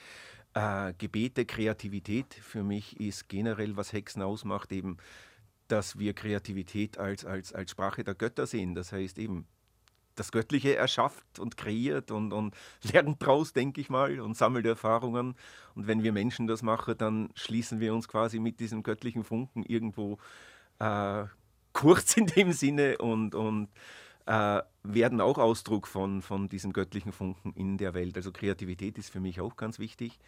[0.55, 2.35] äh, Gebete, Kreativität.
[2.35, 4.96] Für mich ist generell, was Hexen ausmacht, eben,
[5.68, 8.74] dass wir Kreativität als, als, als Sprache der Götter sehen.
[8.74, 9.46] Das heißt eben,
[10.14, 12.55] das Göttliche erschafft und kreiert und, und
[12.92, 15.35] lernt draus, denke ich mal, und sammelt Erfahrungen.
[15.74, 19.62] Und wenn wir Menschen das machen, dann schließen wir uns quasi mit diesem göttlichen Funken
[19.64, 20.18] irgendwo
[20.79, 21.24] äh,
[21.74, 23.68] kurz in dem Sinne und, und
[24.26, 28.16] äh, werden auch Ausdruck von, von diesem göttlichen Funken in der Welt.
[28.16, 30.18] Also Kreativität ist für mich auch ganz wichtig.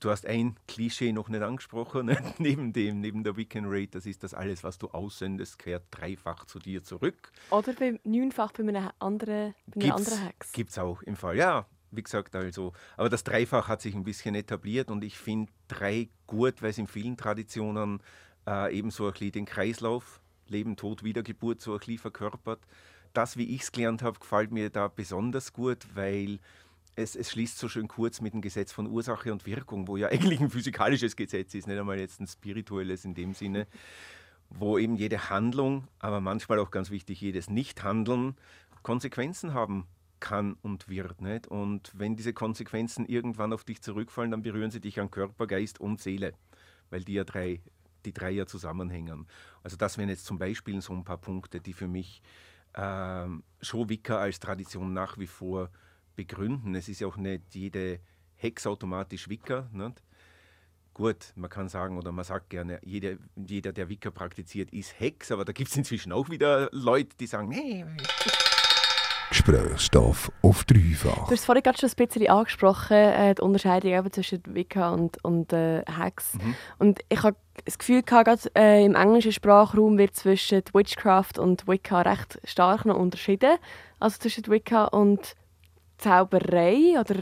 [0.00, 2.18] Du hast ein Klischee noch nicht angesprochen, ne?
[2.38, 6.44] neben dem, neben der Weekend Rate, das ist das alles, was du aussendest, kehrt dreifach
[6.46, 7.32] zu dir zurück.
[7.50, 10.52] Oder bei, neunfach bei einem anderen, bei einer Gibt's- anderen Hex.
[10.52, 11.66] Gibt es auch im Fall, ja.
[11.90, 16.08] Wie gesagt, also, aber das Dreifach hat sich ein bisschen etabliert und ich finde drei
[16.26, 18.00] gut, weil es in vielen Traditionen
[18.48, 22.60] äh, eben so ein bisschen den Kreislauf, Leben, Tod, Wiedergeburt so ein bisschen verkörpert.
[23.12, 26.40] Das, wie ich es gelernt habe, gefällt mir da besonders gut, weil
[26.96, 30.08] es, es schließt so schön kurz mit dem Gesetz von Ursache und Wirkung, wo ja
[30.10, 33.66] eigentlich ein physikalisches Gesetz ist, nicht einmal jetzt ein spirituelles in dem Sinne,
[34.50, 38.36] wo eben jede Handlung, aber manchmal auch ganz wichtig, jedes Nichthandeln
[38.82, 39.86] Konsequenzen haben
[40.20, 41.20] kann und wird.
[41.20, 41.48] Nicht?
[41.48, 45.80] Und wenn diese Konsequenzen irgendwann auf dich zurückfallen, dann berühren sie dich an Körper, Geist
[45.80, 46.34] und Seele,
[46.90, 47.60] weil die ja drei,
[48.04, 49.26] die drei ja zusammenhängen.
[49.62, 52.22] Also das wären jetzt zum Beispiel so ein paar Punkte, die für mich
[52.76, 55.70] schon Wicca als Tradition nach wie vor
[56.16, 56.74] begründen.
[56.74, 58.00] Es ist ja auch nicht jede
[58.36, 59.68] Hex automatisch Wicca.
[59.72, 60.02] Nicht?
[60.92, 65.32] Gut, man kann sagen oder man sagt gerne, jeder, jeder der Wicca praktiziert, ist Hex,
[65.32, 67.84] aber da gibt es inzwischen auch wieder Leute, die sagen, nee,
[69.34, 71.26] Gesprächsstoff auf dreifach.
[71.26, 75.22] Du hast vorhin gerade schon ein bisschen angesprochen, äh, die Unterscheidung eben zwischen Wicca und,
[75.24, 76.34] und äh, Hex.
[76.34, 76.54] Mhm.
[76.78, 81.66] Und ich habe das Gefühl, gehabt, gerade, äh, im englischen Sprachraum wird zwischen Witchcraft und
[81.66, 83.58] Wicca recht stark noch unterschieden.
[83.98, 85.34] Also zwischen Wicca und
[85.98, 87.16] Zauberei oder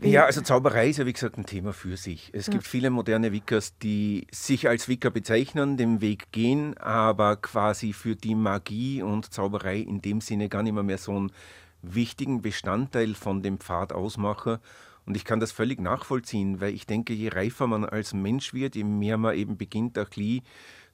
[0.00, 2.30] Ja, also Zauberei ist ja wie gesagt ein Thema für sich.
[2.32, 7.92] Es gibt viele moderne Wiccas, die sich als Wicca bezeichnen, den Weg gehen, aber quasi
[7.92, 11.32] für die Magie und Zauberei in dem Sinne gar nicht mehr, mehr so einen
[11.82, 14.58] wichtigen Bestandteil von dem Pfad ausmachen.
[15.06, 18.74] Und ich kann das völlig nachvollziehen, weil ich denke, je reifer man als Mensch wird,
[18.74, 20.08] je mehr man eben beginnt, auch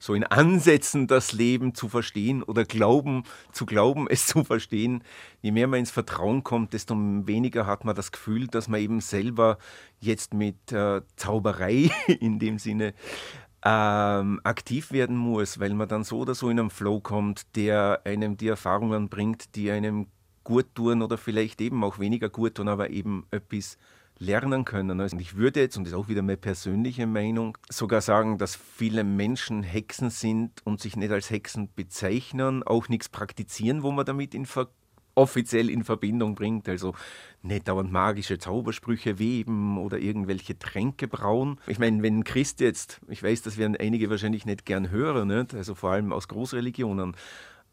[0.01, 5.03] so in Ansätzen das Leben zu verstehen oder glauben, zu glauben, es zu verstehen,
[5.43, 8.99] je mehr man ins Vertrauen kommt, desto weniger hat man das Gefühl, dass man eben
[8.99, 9.59] selber
[9.99, 12.95] jetzt mit äh, Zauberei in dem Sinne
[13.63, 18.01] ähm, aktiv werden muss, weil man dann so oder so in einen Flow kommt, der
[18.03, 20.07] einem die Erfahrungen bringt, die einem
[20.43, 23.77] gut tun oder vielleicht eben auch weniger gut tun, aber eben etwas
[24.21, 25.01] lernen können.
[25.01, 28.55] Also ich würde jetzt, und das ist auch wieder meine persönliche Meinung, sogar sagen, dass
[28.55, 34.05] viele Menschen Hexen sind und sich nicht als Hexen bezeichnen, auch nichts praktizieren, wo man
[34.05, 34.69] damit in Ver
[35.13, 36.69] offiziell in Verbindung bringt.
[36.69, 36.93] Also
[37.41, 41.59] nicht dauernd magische Zaubersprüche weben oder irgendwelche Tränke brauen.
[41.67, 45.27] Ich meine, wenn ein Christ jetzt, ich weiß, das werden einige wahrscheinlich nicht gern hören,
[45.27, 45.53] nicht?
[45.53, 47.15] also vor allem aus Großreligionen,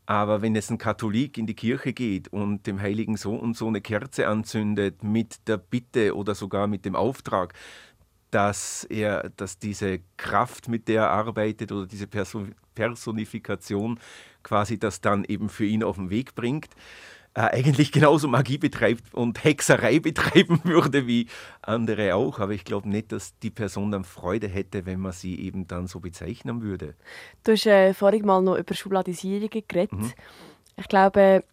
[0.09, 3.68] aber wenn jetzt ein Katholik in die Kirche geht und dem Heiligen so und so
[3.68, 7.53] eine Kerze anzündet mit der Bitte oder sogar mit dem Auftrag,
[8.31, 14.01] dass er, dass diese Kraft, mit der er arbeitet oder diese Person Personifikation
[14.42, 16.71] quasi das dann eben für ihn auf den Weg bringt,
[17.38, 21.29] äh, eigentlich genauso Magie betreibt und Hexerei betreiben würde wie
[21.62, 22.40] andere auch.
[22.40, 25.87] Aber ich glaube nicht, dass die Person dann Freude hätte, wenn man sie eben dann
[25.87, 26.94] so bezeichnen würde.
[27.44, 29.92] Du hast äh, vorhin mal noch über Schubladisierungen geredet.
[29.92, 30.12] Mhm.
[30.77, 31.44] Ich glaube,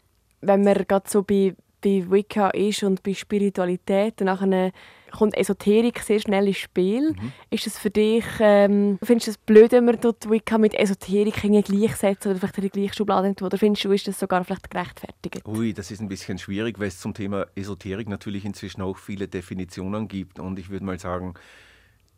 [0.41, 4.71] wenn man gerade so bei, bei Wicca ist und bei Spiritualität, dann nachher
[5.15, 7.12] kommt Esoterik sehr schnell ins Spiel.
[7.12, 7.32] Mhm.
[7.49, 11.41] Ist es für dich, ähm, findest du es blöd, wenn man dort Wicca mit Esoterik
[11.41, 13.41] gleichsetzt oder vielleicht in die gleiche Schublade nimmt?
[13.41, 15.47] Oder findest du, ist das sogar vielleicht gerechtfertigt?
[15.47, 19.28] Ui, das ist ein bisschen schwierig, weil es zum Thema Esoterik natürlich inzwischen auch viele
[19.28, 20.39] Definitionen gibt.
[20.39, 21.34] Und ich würde mal sagen,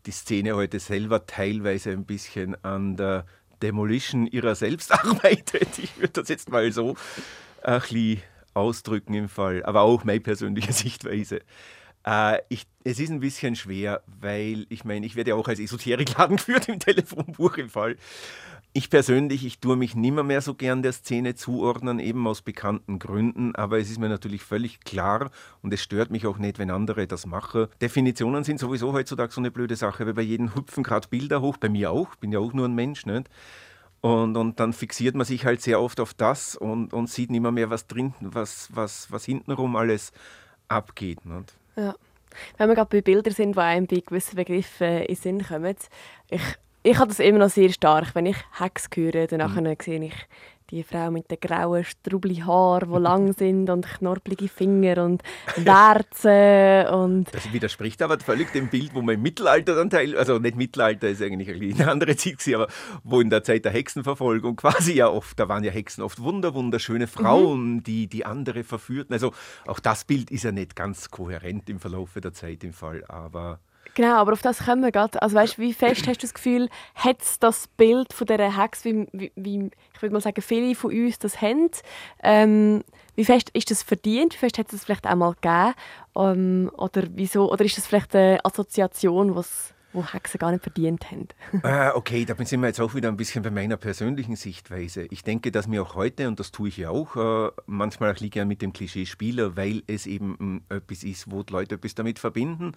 [0.05, 3.25] die Szene heute selber teilweise ein bisschen an der
[3.61, 5.79] Demolition ihrer selbst arbeitet.
[5.79, 6.95] Ich würde das jetzt mal so
[7.63, 8.21] ein bisschen
[8.53, 11.41] ausdrücken im Fall, aber auch meine persönliche Sichtweise.
[12.05, 15.59] Äh, ich, es ist ein bisschen schwer, weil ich meine, ich werde ja auch als
[15.59, 17.97] Esoterikladen geführt im Telefonbuch im Fall.
[18.73, 22.99] Ich persönlich, ich tue mich nimmer mehr so gern der Szene zuordnen, eben aus bekannten
[22.99, 25.31] Gründen, aber es ist mir natürlich völlig klar
[25.63, 27.67] und es stört mich auch nicht, wenn andere das machen.
[27.81, 31.57] Definitionen sind sowieso heutzutage so eine blöde Sache, weil bei jedem hüpfen gerade Bilder hoch,
[31.57, 33.29] bei mir auch, bin ja auch nur ein Mensch, nicht?
[34.01, 37.41] Und, und dann fixiert man sich halt sehr oft auf das und, und sieht nicht
[37.41, 40.11] mehr, mehr was drin, was, was, was hintenrum alles
[40.67, 41.25] abgeht.
[41.25, 41.56] Nicht?
[41.77, 41.95] Ja.
[42.57, 45.45] Wenn wir gerade bei Bildern sind, die einem bei gewissen Begriffen äh, in den Sinn
[45.45, 45.75] kommen,
[46.29, 46.41] ich,
[46.83, 48.13] ich habe das immer noch sehr stark.
[48.13, 50.13] Wenn ich Hex höre, dann nachher sehe ich
[50.69, 55.23] die Frau mit den grauen, strubli Haaren, die lang sind und knorpelige Finger und
[55.57, 57.33] Warzen und...
[57.33, 61.09] Das widerspricht aber völlig dem Bild, wo man im Mittelalter dann teil, also nicht Mittelalter
[61.09, 62.67] ist eigentlich eine andere Zeit gewesen, aber
[63.03, 66.53] wo in der Zeit der Hexenverfolgung quasi ja oft, da waren ja Hexen oft wunder,
[66.53, 67.83] wunderschöne Frauen, mhm.
[67.83, 69.13] die die andere verführten.
[69.13, 69.33] Also
[69.65, 73.59] auch das Bild ist ja nicht ganz kohärent im Verlauf der Zeit im Fall, aber
[73.97, 75.19] Genau, aber auf das kommen wir gerade.
[75.23, 79.07] Also weißt, wie fest hast du das Gefühl, hat das Bild von dieser Hex, wie,
[79.11, 81.71] wie, wie, ich würde mal sagen, viele von uns das haben,
[82.21, 82.83] ähm,
[83.15, 84.35] wie fest ist das verdient?
[84.35, 85.73] Wie fest hat es vielleicht auch mal gegeben?
[86.15, 91.09] Ähm, oder, wieso, oder ist das vielleicht eine Assoziation, was wo Hexen gar nicht verdient
[91.09, 91.29] haben.
[91.63, 95.07] äh, okay, da sind wir jetzt auch wieder ein bisschen bei meiner persönlichen Sichtweise.
[95.09, 98.19] Ich denke, dass mir auch heute, und das tue ich ja auch, äh, manchmal auch
[98.19, 101.95] liege mit dem Klischee Spieler, weil es eben äh, etwas ist, wo die Leute etwas
[101.95, 102.73] damit verbinden.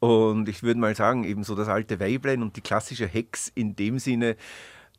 [0.00, 3.76] Und ich würde mal sagen, eben so das alte Weiblein und die klassische Hex in
[3.76, 4.36] dem Sinne,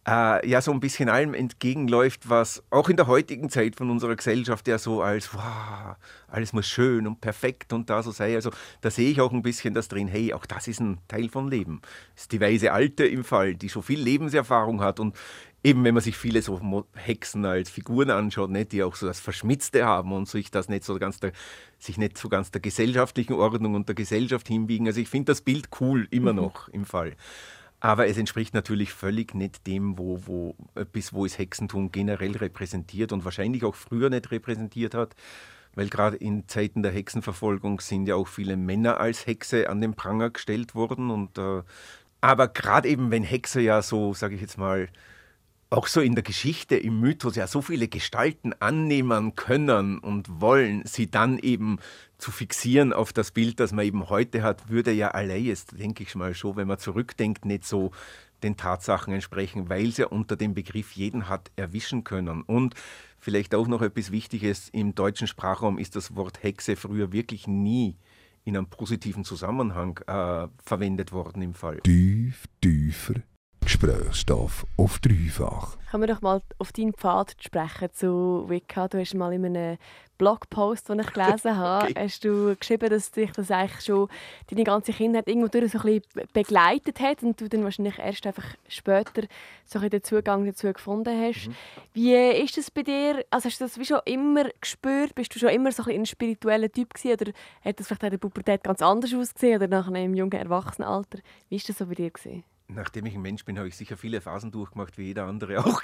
[0.08, 4.16] äh, ja so ein bisschen allem entgegenläuft, was auch in der heutigen Zeit von unserer
[4.16, 5.96] Gesellschaft ja so als, wow,
[6.28, 8.36] alles muss schön und perfekt und da so sei.
[8.36, 11.30] Also da sehe ich auch ein bisschen das drin, hey, auch das ist ein Teil
[11.30, 11.82] vom Leben.
[12.16, 15.16] Das ist die weise Alte im Fall, die schon viel Lebenserfahrung hat und
[15.64, 19.20] eben wenn man sich viele so Hexen als Figuren anschaut, nicht, die auch so das
[19.20, 21.34] Verschmitzte haben und sich das nicht so ganz der,
[21.78, 24.88] sich nicht so ganz der gesellschaftlichen Ordnung und der Gesellschaft hinbiegen.
[24.88, 26.40] Also ich finde das Bild cool immer mhm.
[26.40, 27.16] noch im Fall.
[27.80, 33.12] Aber es entspricht natürlich völlig nicht dem, wo, wo etwas, wo es Hexentum generell repräsentiert
[33.12, 35.16] und wahrscheinlich auch früher nicht repräsentiert hat.
[35.74, 39.96] Weil gerade in Zeiten der Hexenverfolgung sind ja auch viele Männer als Hexe an den
[39.96, 41.10] Pranger gestellt worden.
[41.10, 41.64] Und, äh,
[42.20, 44.90] aber gerade eben, wenn Hexe ja so, sage ich jetzt mal,
[45.72, 50.84] auch so in der Geschichte, im Mythos ja so viele Gestalten annehmen können und wollen,
[50.86, 51.80] sie dann eben
[52.18, 56.14] zu fixieren auf das Bild, das man eben heute hat, würde ja jetzt, denke ich
[56.14, 57.92] mal schon, wenn man zurückdenkt, nicht so
[58.44, 62.42] den Tatsachen entsprechen, weil es ja unter dem Begriff jeden hat erwischen können.
[62.42, 62.76] Und
[63.18, 67.96] vielleicht auch noch etwas Wichtiges, im deutschen Sprachraum ist das Wort Hexe früher wirklich nie
[68.44, 71.80] in einem positiven Zusammenhang äh, verwendet worden im Fall.
[71.82, 73.22] Tief, tiefer
[73.64, 75.78] Gesprächsstoff auf dreifach.
[75.90, 78.88] Kommen wir doch mal auf deinen Pfad sprechen zu Wicca.
[78.88, 79.78] Du hast mal in einem
[80.18, 82.06] Blogpost, den ich gelesen habe, okay.
[82.06, 84.08] hast du geschrieben, dass dich das eigentlich schon
[84.50, 88.28] deine ganze Kindheit irgendwo durch so ein bisschen begleitet hat und du dann wahrscheinlich erst
[88.28, 89.24] einfach später
[89.66, 91.48] so ein den Zugang dazu gefunden hast.
[91.48, 91.56] Mhm.
[91.94, 93.26] Wie ist das bei dir?
[93.32, 95.16] Also hast du das wie schon immer gespürt?
[95.16, 97.32] Bist du schon immer so ein, ein spiritueller Typ gewesen, oder
[97.66, 101.20] hat das vielleicht in der Pubertät ganz anders ausgesehen oder nach einem jungen Erwachsenenalter?
[101.50, 102.44] Wie ist das so bei dir gewesen?
[102.74, 105.82] Nachdem ich ein Mensch bin, habe ich sicher viele Phasen durchgemacht, wie jeder andere auch.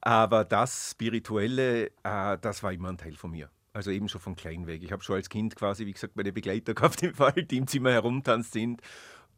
[0.00, 3.50] Aber das Spirituelle, äh, das war immer ein Teil von mir.
[3.74, 4.82] Also eben schon von klein weg.
[4.82, 7.66] Ich habe schon als Kind quasi, wie gesagt, meine Begleiter gehabt im Fall, die im
[7.66, 8.82] Zimmer herumtanzt sind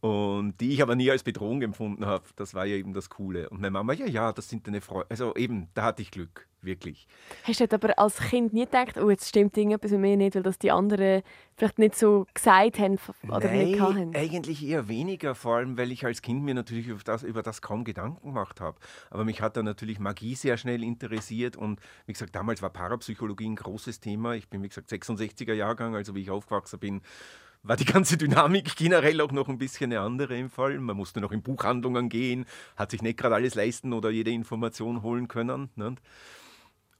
[0.04, 2.24] und die ich aber nie als Bedrohung empfunden habe.
[2.36, 3.48] Das war ja eben das Coole.
[3.48, 5.06] Und meine Mama, ja, ja, das sind deine Freunde.
[5.08, 7.08] Also eben, da hatte ich Glück, wirklich.
[7.44, 10.42] Hast du aber als Kind nie gedacht, oh, jetzt stimmt irgendetwas mit mir nicht, weil
[10.42, 11.22] das die anderen
[11.56, 14.14] vielleicht nicht so gesagt haben oder Nein, nicht haben?
[14.14, 17.62] eigentlich eher weniger, vor allem, weil ich als Kind mir natürlich über das, über das
[17.62, 18.76] kaum Gedanken gemacht habe.
[19.08, 23.48] Aber mich hat da natürlich Magie sehr schnell interessiert und wie gesagt, damals war Parapsychologie
[23.48, 24.34] ein großes Thema.
[24.34, 27.00] Ich bin, wie gesagt, 66er Jahrgang, also wie ich aufgewachsen bin,
[27.64, 30.78] war die ganze Dynamik generell auch noch ein bisschen eine andere im Fall.
[30.78, 32.44] Man musste noch in Buchhandlungen gehen,
[32.76, 35.70] hat sich nicht gerade alles leisten oder jede Information holen können.
[35.74, 36.00] Nicht?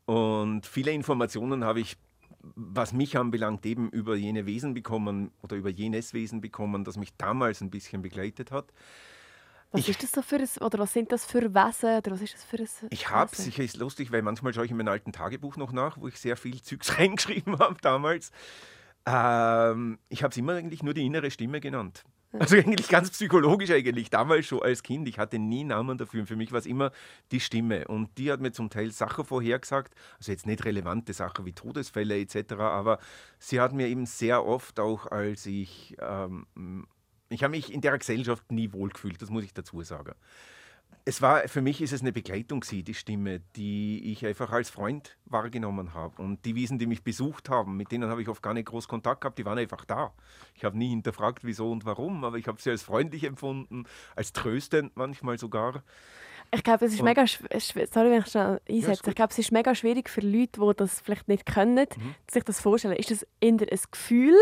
[0.07, 1.97] Und viele Informationen habe ich,
[2.41, 7.15] was mich anbelangt, eben über jene Wesen bekommen oder über jenes Wesen bekommen, das mich
[7.17, 8.73] damals ein bisschen begleitet hat.
[9.71, 12.23] Was ich, ist das so für ein, oder was sind das für Wesen oder was
[12.23, 14.89] ist das für ein Ich habe sicher ist lustig, weil manchmal schaue ich in mein
[14.89, 18.31] alten Tagebuch noch nach, wo ich sehr viel Zeugs reingeschrieben habe damals.
[19.07, 22.05] Ähm, ich habe es immer eigentlich nur die innere Stimme genannt.
[22.37, 25.09] Also eigentlich ganz psychologisch eigentlich, damals schon als Kind.
[25.09, 26.27] Ich hatte nie Namen dafür.
[26.27, 26.91] Für mich war es immer
[27.31, 27.87] die Stimme.
[27.87, 32.19] Und die hat mir zum Teil Sachen vorhergesagt, also jetzt nicht relevante Sachen wie Todesfälle
[32.19, 32.99] etc., aber
[33.39, 36.87] sie hat mir eben sehr oft auch, als ich, ähm,
[37.29, 40.15] ich habe mich in der Gesellschaft nie wohlgefühlt, das muss ich dazu sagen
[41.05, 45.17] es war, für mich ist es eine Begleitung, die Stimme, die ich einfach als Freund
[45.27, 46.21] wahrgenommen habe.
[46.23, 48.89] Und die Wiesen, die mich besucht haben, mit denen habe ich oft gar nicht groß
[48.89, 50.13] Kontakt gehabt, die waren einfach da.
[50.55, 53.85] Ich habe nie hinterfragt, wieso und warum, aber ich habe sie als freundlich empfunden,
[54.17, 55.83] als tröstend manchmal sogar.
[56.55, 59.03] Ich glaube, es ist mega sorry, wenn ich schnell einsetze.
[59.03, 62.15] Ja, ich glaube, es ist mega schwierig für Leute, die das vielleicht nicht können, mhm.
[62.31, 62.97] sich das vorstellen.
[62.97, 64.37] Ist das eher ein Gefühl,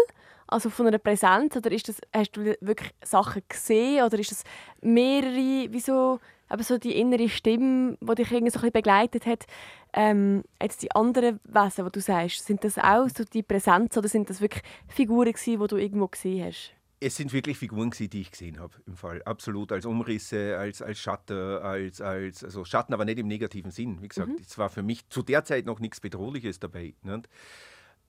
[0.47, 4.45] also von einer Präsenz, oder ist das, hast du wirklich Sachen gesehen, oder ist das
[4.83, 6.21] mehrere, wieso
[6.53, 9.47] aber so die innere Stimme, die dich irgendwie so ein bisschen begleitet hat,
[9.95, 14.09] ähm, jetzt die anderen Wesen, die du sagst, sind das auch so die Präsenz oder
[14.09, 16.73] sind das wirklich Figuren gewesen, die du irgendwo gesehen hast?
[17.05, 19.23] es sind wirklich Figuren, die ich gesehen habe im Fall.
[19.25, 19.73] Absolut.
[19.73, 24.01] Als Umrisse, als, als Schatten, als, als also Schatten, aber nicht im negativen Sinn.
[24.01, 24.61] Wie gesagt, es mhm.
[24.61, 26.95] war für mich zu der Zeit noch nichts Bedrohliches dabei.
[27.03, 27.29] Nicht?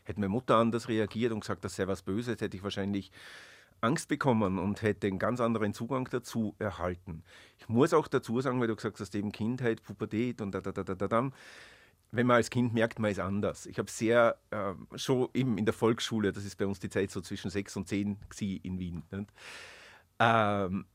[0.04, 3.12] Hätte meine Mutter anders reagiert und gesagt, das sei was Böses, hätte ich wahrscheinlich
[3.84, 7.24] Angst bekommen und hätte einen ganz anderen Zugang dazu erhalten.
[7.58, 10.72] Ich muss auch dazu sagen, weil du gesagt hast, eben Kindheit, Pubertät und da, da,
[10.72, 11.32] da, da, da, da
[12.14, 13.66] wenn man als Kind merkt, man ist anders.
[13.66, 17.10] Ich habe sehr, äh, schon eben in der Volksschule, das ist bei uns die Zeit
[17.10, 19.04] so zwischen sechs und zehn in Wien.
[20.20, 20.86] Ähm,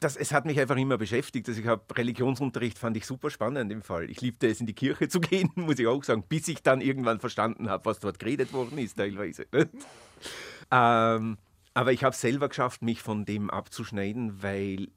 [0.00, 1.48] das, es hat mich einfach immer beschäftigt.
[1.48, 4.10] Also ich habe Religionsunterricht fand ich super spannend im Fall.
[4.10, 6.80] Ich liebte es, in die Kirche zu gehen, muss ich auch sagen, bis ich dann
[6.80, 9.46] irgendwann verstanden habe, was dort geredet worden ist, teilweise.
[10.70, 11.36] ähm,
[11.74, 14.88] aber ich habe selber geschafft, mich von dem abzuschneiden, weil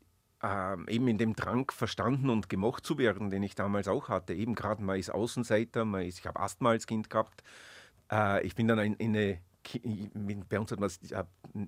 [0.43, 4.33] ähm, eben in dem Drang verstanden und gemocht zu werden, den ich damals auch hatte.
[4.33, 7.43] Eben gerade mal ist Außenseiter, man ist, ich habe Asthma als Kind gehabt.
[8.11, 9.39] Äh, ich bin dann in, in eine
[10.47, 11.01] bei uns hat man es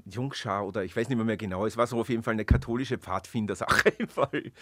[0.05, 2.45] Jungschar oder ich weiß nicht mehr, mehr genau, es war so auf jeden Fall eine
[2.45, 4.53] katholische Pfadfindersache im Fall.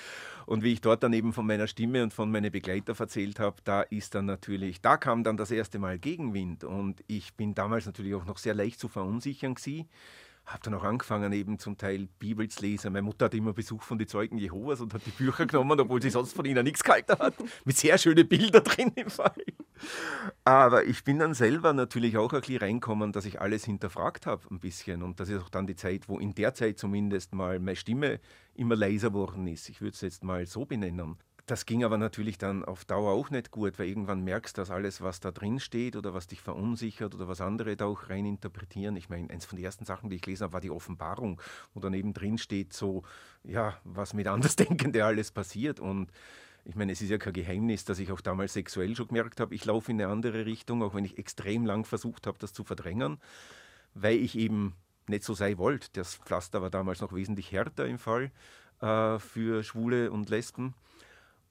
[0.47, 3.57] Und wie ich dort dann eben von meiner Stimme und von meinen Begleiter erzählt habe,
[3.63, 7.85] da ist dann natürlich, da kam dann das erste Mal Gegenwind und ich bin damals
[7.85, 9.87] natürlich auch noch sehr leicht zu verunsichern gewesen
[10.47, 12.93] habe dann auch angefangen, eben zum Teil Bibel zu lesen.
[12.93, 16.01] Meine Mutter hat immer Besuch von den Zeugen Jehovas und hat die Bücher genommen, obwohl
[16.01, 17.35] sie sonst von ihnen nichts gehalten hat.
[17.65, 19.43] Mit sehr schönen Bildern drin im Fall.
[20.45, 24.43] Aber ich bin dann selber natürlich auch ein bisschen reinkommen, dass ich alles hinterfragt habe,
[24.49, 25.03] ein bisschen.
[25.03, 28.19] Und das ist auch dann die Zeit, wo in der Zeit zumindest mal meine Stimme
[28.55, 29.69] immer leiser geworden ist.
[29.69, 31.17] Ich würde es jetzt mal so benennen.
[31.47, 34.69] Das ging aber natürlich dann auf Dauer auch nicht gut, weil irgendwann merkst du, dass
[34.69, 38.25] alles, was da drin steht oder was dich verunsichert oder was andere da auch rein
[38.25, 38.97] interpretieren.
[38.97, 41.41] Ich meine, eins von den ersten Sachen, die ich gelesen habe, war die Offenbarung,
[41.73, 43.03] wo daneben drin steht, so,
[43.45, 45.79] ja, was mit Andersdenkenden alles passiert.
[45.79, 46.11] Und
[46.65, 49.55] ich meine, es ist ja kein Geheimnis, dass ich auch damals sexuell schon gemerkt habe,
[49.55, 52.65] ich laufe in eine andere Richtung, auch wenn ich extrem lang versucht habe, das zu
[52.65, 53.21] verdrängen,
[53.93, 54.75] weil ich eben
[55.07, 55.87] nicht so sein wollte.
[55.93, 58.31] Das Pflaster war damals noch wesentlich härter im Fall
[58.81, 60.73] äh, für Schwule und Lesben.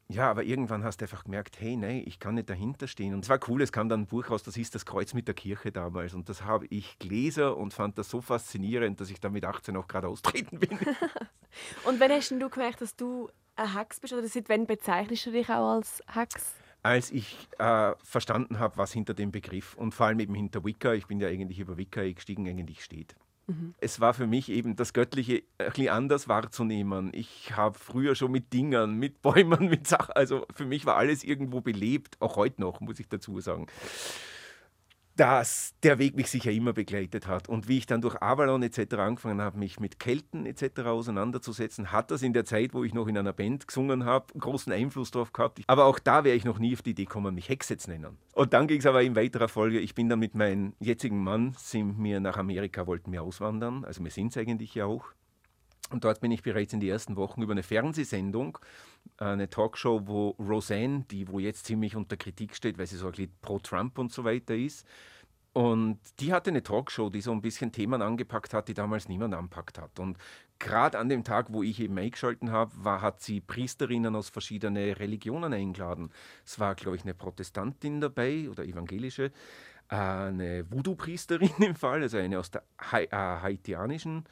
[0.09, 3.13] Ja, aber irgendwann hast du einfach gemerkt, hey, nein, ich kann nicht dahinter stehen.
[3.13, 5.27] Und es war cool, es kam dann ein Buch raus, das hieß Das Kreuz mit
[5.27, 6.15] der Kirche damals.
[6.15, 9.77] Und das habe ich gelesen und fand das so faszinierend, dass ich dann mit 18
[9.77, 10.79] auch gerade austreten bin.
[11.85, 14.13] und wann hast du gemerkt, dass du ein Hex bist?
[14.13, 16.55] Oder seit wann bezeichnest du dich auch als Hex?
[16.85, 20.93] Als ich äh, verstanden habe, was hinter dem Begriff und vor allem eben hinter Wicca,
[20.93, 23.17] ich bin ja eigentlich über Wicca gestiegen, eigentlich steht.
[23.47, 23.75] Mhm.
[23.79, 27.11] Es war für mich eben das Göttliche ein anders wahrzunehmen.
[27.13, 31.23] Ich habe früher schon mit Dingern, mit Bäumen, mit Sachen, also für mich war alles
[31.25, 33.67] irgendwo belebt, auch heute noch, muss ich dazu sagen
[35.17, 37.49] dass der Weg mich sicher immer begleitet hat.
[37.49, 38.95] Und wie ich dann durch Avalon etc.
[38.97, 40.81] angefangen habe, mich mit Kelten etc.
[40.81, 44.73] auseinanderzusetzen, hat das in der Zeit, wo ich noch in einer Band gesungen habe, großen
[44.73, 45.63] Einfluss darauf gehabt.
[45.67, 48.19] Aber auch da wäre ich noch nie auf die Idee gekommen, mich Hexe zu nennen.
[48.35, 51.55] Und dann ging es aber in weiterer Folge, ich bin dann mit meinem jetzigen Mann,
[51.59, 53.85] sind wir nach Amerika, wollten wir auswandern.
[53.85, 55.07] Also wir sind es eigentlich ja auch.
[55.91, 58.59] Und dort bin ich bereits in den ersten Wochen über eine Fernsehsendung,
[59.19, 63.33] eine Talkshow, wo Roseanne, die wo jetzt ziemlich unter Kritik steht, weil sie so ein
[63.41, 64.85] pro Trump und so weiter ist,
[65.57, 69.33] und die hatte eine Talkshow, die so ein bisschen Themen angepackt hat, die damals niemand
[69.33, 69.99] anpackt hat.
[69.99, 70.19] Und
[70.59, 74.93] gerade an dem Tag, wo ich eben eingeschalten habe, war, hat sie Priesterinnen aus verschiedenen
[74.93, 76.11] Religionen eingeladen.
[76.45, 79.33] Es war, glaube ich, eine Protestantin dabei oder evangelische,
[79.89, 84.25] eine Voodoo-Priesterin im Fall, also eine aus der äh, haitianischen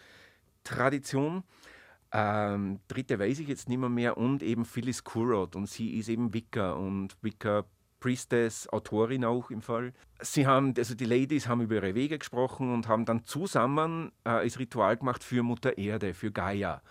[0.64, 1.44] Tradition.
[2.12, 6.08] Ähm, dritte weiß ich jetzt nicht mehr, mehr und eben Phyllis Kurot und sie ist
[6.08, 7.64] eben Wicca und Wicca
[8.04, 9.94] Priestess, Autorin auch im Fall.
[10.20, 14.44] Sie haben, also die Ladies haben über ihre Wege gesprochen und haben dann zusammen äh,
[14.44, 16.82] das Ritual gemacht für Mutter Erde, für Gaia.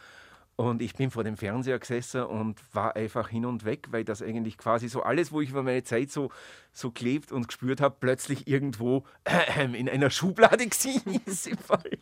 [0.56, 4.22] Und ich bin vor dem Fernseher gesessen und war einfach hin und weg, weil das
[4.22, 6.32] eigentlich quasi so alles, wo ich über meine Zeit so,
[6.72, 10.64] so klebt und gespürt habe, plötzlich irgendwo äh, in einer Schublade
[11.26, 12.00] ist im Fall.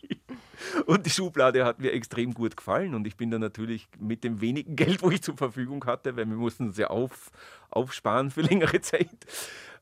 [0.86, 4.41] Und die Schublade hat mir extrem gut gefallen und ich bin dann natürlich mit dem
[4.41, 7.32] wenigen Geld, wo ich zur Verfügung hatte, weil wir mussten es ja auf,
[7.70, 9.26] aufsparen für längere Zeit,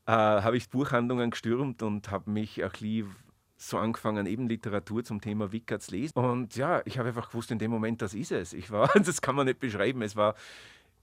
[0.06, 3.14] äh, habe ich Buchhandlungen gestürmt und habe mich bisschen
[3.60, 6.18] so angefangen, eben Literatur zum Thema Wicca zu lesen.
[6.18, 8.54] Und ja, ich habe einfach gewusst, in dem Moment, das ist es.
[8.54, 10.00] Ich war, das kann man nicht beschreiben.
[10.00, 10.34] Es war,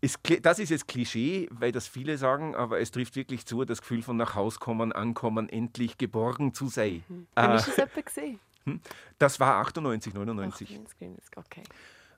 [0.02, 3.82] es, das ist jetzt Klischee, weil das viele sagen, aber es trifft wirklich zu, das
[3.82, 7.04] Gefühl von nach Hause kommen, ankommen, endlich geborgen zu sein.
[7.08, 7.28] Mhm.
[7.36, 8.40] Äh, ist das gesehen?
[9.20, 10.70] Das war 98, 99.
[10.70, 11.64] 98, okay.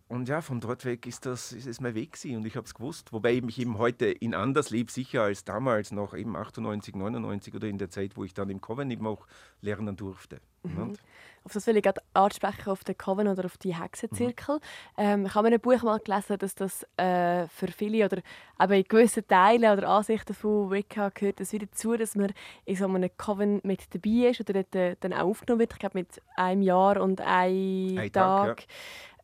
[0.09, 2.65] Und ja, von dort weg ist das ist es mein Weg gewesen und ich habe
[2.65, 3.13] es gewusst.
[3.13, 7.53] Wobei ich mich eben heute in anders lebe, sicher als damals noch eben 98, 99
[7.53, 9.27] oder in der Zeit, wo ich dann im Coven eben auch
[9.61, 10.41] lernen durfte.
[10.63, 10.93] Mhm.
[11.43, 14.55] Auf das will ich gerade ansprechen, auf den Coven oder auf die Hexenzirkel.
[14.55, 14.61] Mhm.
[14.97, 18.17] Ähm, ich habe in einem Buch mal gelesen, dass das äh, für viele oder
[18.59, 22.33] eben in gewissen Teilen oder Ansichten von Wicca gehört es wieder dazu, dass man
[22.65, 25.73] in so einem Coven mit dabei ist oder dort, äh, dann auch aufgenommen wird.
[25.73, 28.57] Ich glaube mit einem Jahr und einem ein Tag.
[28.57, 28.61] Tag.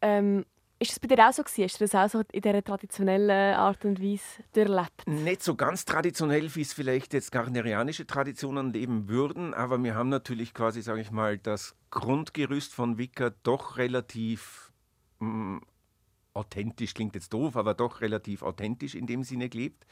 [0.03, 0.09] Ja.
[0.09, 0.45] Ähm,
[0.89, 1.63] ist das bei dir auch so gewesen?
[1.63, 5.07] Hast du das auch so in dieser traditionellen Art und Weise durchlebt?
[5.07, 10.09] Nicht so ganz traditionell, wie es vielleicht jetzt garnerianische Traditionen leben würden, aber wir haben
[10.09, 14.71] natürlich quasi, sage ich mal, das Grundgerüst von Wicca doch relativ
[15.19, 15.61] mh, mm,
[16.33, 19.85] authentisch, klingt jetzt doof, aber doch relativ authentisch in dem Sinne gelebt.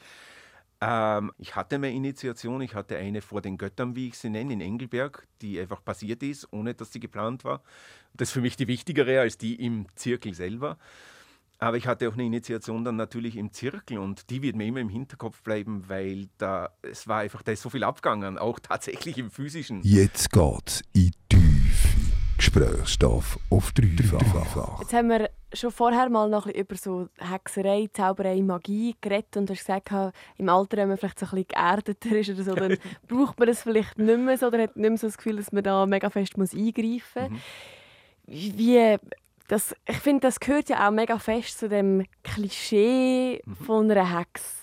[0.86, 4.52] Ähm, ich hatte meine Initiation, ich hatte eine vor den Göttern, wie ich sie nenne,
[4.52, 7.62] in Engelberg, die einfach passiert ist, ohne dass sie geplant war.
[8.12, 10.76] Das ist für mich die wichtigere als die im Zirkel selber.
[11.58, 14.80] Aber ich hatte auch eine Initiation dann natürlich im Zirkel und die wird mir immer
[14.80, 19.16] im Hinterkopf bleiben, weil da es war einfach, da ist so viel abgegangen, auch tatsächlich
[19.16, 19.80] im physischen.
[19.84, 21.64] Jetzt geht's in die
[22.36, 24.80] Gesprächsstoff auf dreifach.
[24.80, 29.66] Jetzt haben wir schon vorher mal noch über so Hexerei, Zauberei, Magie geredet und hast
[29.66, 29.90] gesagt,
[30.36, 32.78] im Alter, wenn man vielleicht so ein bisschen geerdeter ist oder so, dann
[33.08, 35.52] braucht man das vielleicht nicht mehr so oder hat nicht mehr so das Gefühl, dass
[35.52, 37.30] man da mega fest muss eingreifen muss.
[37.30, 38.58] Mhm.
[38.58, 38.96] Wie,
[39.48, 43.56] das, ich finde, das gehört ja auch mega fest zu dem Klischee mhm.
[43.56, 44.62] von einer Hex.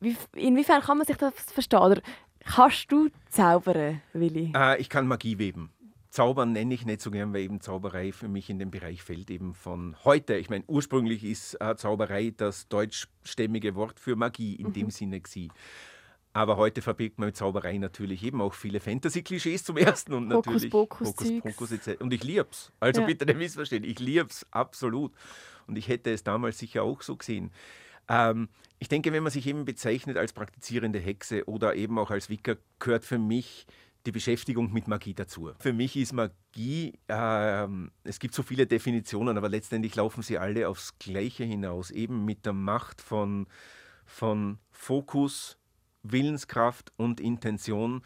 [0.00, 1.80] Wie, inwiefern kann man sich das verstehen?
[1.80, 2.00] Oder
[2.44, 4.52] kannst du zaubern, Willi?
[4.56, 5.70] Äh, ich kann Magie weben.
[6.10, 9.30] Zaubern nenne ich nicht so gern, weil eben Zauberei für mich in den Bereich fällt
[9.30, 10.36] eben von heute.
[10.36, 14.72] Ich meine, ursprünglich ist äh, Zauberei das deutschstämmige Wort für Magie in mhm.
[14.72, 15.52] dem Sinne gewesen.
[16.32, 20.72] Aber heute verbirgt man mit Zauberei natürlich eben auch viele Fantasy-Klischees zum ersten und natürlich
[20.72, 22.00] Hokus Pokus etc.
[22.00, 22.72] Und ich liebe es.
[22.78, 23.06] Also ja.
[23.06, 25.12] bitte nicht missverstehen, ich liebe es absolut.
[25.66, 27.52] Und ich hätte es damals sicher auch so gesehen.
[28.08, 28.48] Ähm,
[28.78, 32.56] ich denke, wenn man sich eben bezeichnet als praktizierende Hexe oder eben auch als Wicker,
[32.78, 33.66] gehört für mich
[34.06, 35.50] die Beschäftigung mit Magie dazu.
[35.58, 37.68] Für mich ist Magie, äh,
[38.04, 42.46] es gibt so viele Definitionen, aber letztendlich laufen sie alle aufs Gleiche hinaus, eben mit
[42.46, 43.46] der Macht von,
[44.06, 45.58] von Fokus,
[46.02, 48.02] Willenskraft und Intention,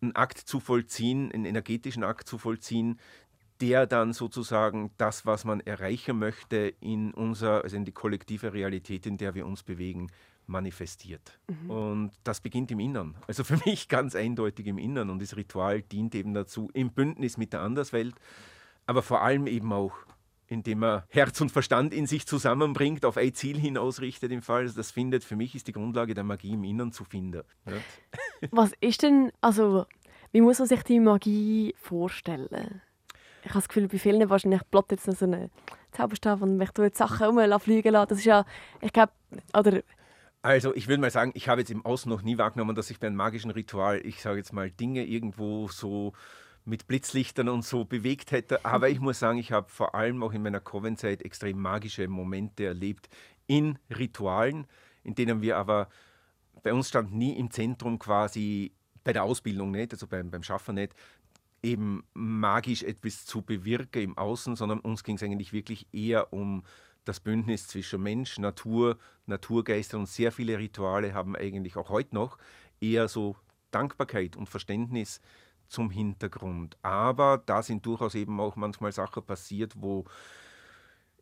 [0.00, 2.98] einen Akt zu vollziehen, einen energetischen Akt zu vollziehen,
[3.60, 9.06] der dann sozusagen das, was man erreichen möchte, in unser, also in die kollektive Realität,
[9.06, 10.10] in der wir uns bewegen,
[10.46, 11.38] manifestiert.
[11.48, 11.70] Mhm.
[11.70, 13.16] Und das beginnt im Innern.
[13.26, 15.10] Also für mich ganz eindeutig im Innern.
[15.10, 18.14] Und das Ritual dient eben dazu, im Bündnis mit der Anderswelt,
[18.86, 19.92] aber vor allem eben auch,
[20.46, 24.62] indem er Herz und Verstand in sich zusammenbringt, auf ein Ziel hin ausrichtet im Fall.
[24.62, 27.42] Also das findet, für mich ist die Grundlage der Magie im Innern zu finden.
[28.50, 29.86] Was ist denn, also
[30.32, 32.82] wie muss man sich die Magie vorstellen?
[33.42, 35.50] Ich habe das Gefühl, bei vielen wahrscheinlich plot jetzt noch so einen
[35.92, 38.08] Zauberstab und mich jetzt Sachen rumfliegen lassen.
[38.08, 38.44] Das ist ja,
[38.80, 39.12] ich glaube,
[39.56, 39.82] oder
[40.44, 43.00] also ich würde mal sagen, ich habe jetzt im Außen noch nie wahrgenommen, dass ich
[43.00, 46.12] bei einem magischen Ritual, ich sage jetzt mal, Dinge irgendwo so
[46.66, 48.62] mit Blitzlichtern und so bewegt hätte.
[48.62, 52.66] Aber ich muss sagen, ich habe vor allem auch in meiner Coven-Zeit extrem magische Momente
[52.66, 53.08] erlebt
[53.46, 54.66] in Ritualen,
[55.02, 55.88] in denen wir aber,
[56.62, 58.72] bei uns stand nie im Zentrum quasi,
[59.02, 60.94] bei der Ausbildung nicht, also beim, beim Schaffen nicht,
[61.62, 66.64] eben magisch etwas zu bewirken im Außen, sondern uns ging es eigentlich wirklich eher um
[67.04, 72.38] das Bündnis zwischen Mensch, Natur, Naturgeister und sehr viele Rituale haben eigentlich auch heute noch
[72.80, 73.36] eher so
[73.70, 75.20] Dankbarkeit und Verständnis
[75.68, 76.76] zum Hintergrund.
[76.82, 80.04] Aber da sind durchaus eben auch manchmal Sachen passiert, wo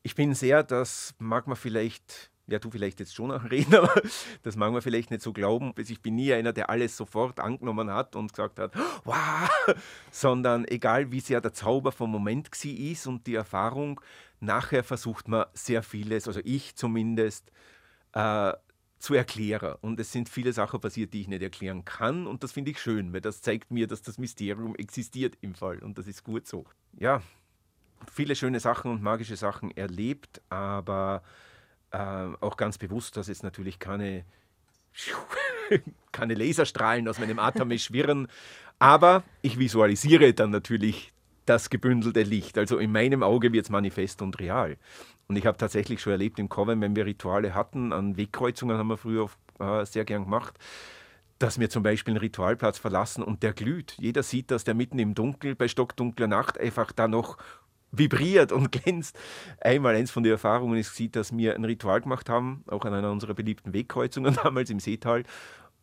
[0.03, 4.01] ich bin sehr, das mag man vielleicht ja, du vielleicht jetzt schon auch reden, aber
[4.43, 5.73] das mag man vielleicht nicht so glauben.
[5.79, 8.73] Ich bin nie einer, der alles sofort angenommen hat und gesagt hat,
[9.05, 9.49] wow,
[10.11, 14.01] sondern egal wie sehr der Zauber vom Moment ist und die Erfahrung,
[14.41, 17.51] nachher versucht man sehr vieles, also ich zumindest,
[18.13, 18.53] äh,
[18.99, 19.75] zu erklären.
[19.81, 22.29] Und es sind viele Sachen passiert, die ich nicht erklären kann.
[22.29, 25.79] Und das finde ich schön, weil das zeigt mir, dass das Mysterium existiert im Fall.
[25.79, 26.67] Und das ist gut so.
[26.99, 27.21] Ja,
[28.13, 31.23] viele schöne Sachen und magische Sachen erlebt, aber
[31.93, 34.25] äh, auch ganz bewusst, dass es natürlich keine,
[36.13, 38.29] keine Laserstrahlen aus meinem Atem schwirren.
[38.79, 41.13] Aber ich visualisiere dann natürlich
[41.47, 42.59] das gebündelte Licht.
[42.59, 44.77] Also in meinem Auge wird es manifest und real.
[45.29, 48.89] Und ich habe tatsächlich schon erlebt im Coven, wenn wir Rituale hatten, an Wegkreuzungen haben
[48.89, 50.59] wir früher äh, sehr gern gemacht,
[51.39, 53.97] dass wir zum Beispiel einen Ritualplatz verlassen und der glüht.
[53.99, 57.39] Jeder sieht, dass der mitten im Dunkel, bei stockdunkler Nacht, einfach da noch
[57.93, 59.17] vibriert und glänzt.
[59.61, 63.13] Einmal eins von den Erfahrungen ist, dass wir ein Ritual gemacht haben, auch an einer
[63.13, 65.25] unserer beliebten Wegkreuzungen damals im Seetal.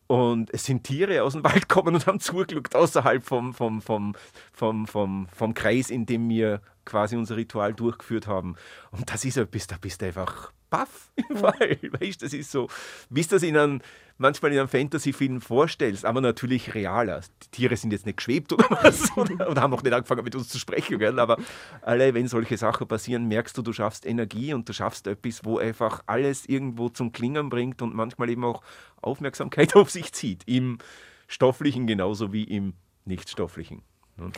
[0.06, 4.16] Und es sind Tiere aus dem Wald gekommen und haben zugeschaut außerhalb vom, vom, vom,
[4.52, 8.56] vom, vom, vom Kreis, in dem wir quasi unser Ritual durchgeführt haben.
[8.90, 11.78] Und das ist etwas, da bist du einfach baff im Fall.
[12.00, 12.68] Weißt, das ist so,
[13.10, 13.80] wie du das in einem,
[14.16, 17.20] manchmal in einem Fantasy-Film vorstellst, aber natürlich realer.
[17.42, 20.34] Die Tiere sind jetzt nicht geschwebt oder was oder, oder haben noch nicht angefangen mit
[20.34, 21.18] uns zu sprechen, gell?
[21.18, 21.36] aber
[21.82, 25.58] alle, wenn solche Sachen passieren, merkst du, du schaffst Energie und du schaffst etwas, wo
[25.58, 28.62] einfach alles irgendwo zum Klingen bringt und manchmal eben auch
[29.02, 30.44] Aufmerksamkeit auf sich zieht.
[30.46, 30.78] Im
[31.26, 33.82] stofflichen genauso wie im nichtstofflichen.
[34.16, 34.30] Ne?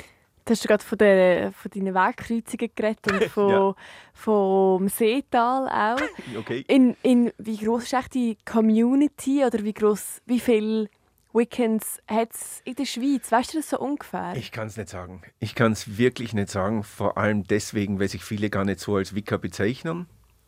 [0.45, 3.75] Du hast gerade von, der, von deinen Wegkreuzungen geredet und von, ja.
[4.13, 6.03] vom Seetal auch.
[6.39, 6.65] Okay.
[6.69, 10.89] In, in, wie groß ist echt die Community oder wie groß, wie viele
[11.33, 13.31] Weekends hat es in der Schweiz?
[13.31, 14.35] Weißt du das so ungefähr?
[14.37, 15.23] Ich kann es nicht sagen.
[15.39, 16.83] Ich kann es wirklich nicht sagen.
[16.83, 20.07] Vor allem deswegen, weil sich viele gar nicht so als Wicca bezeichnen.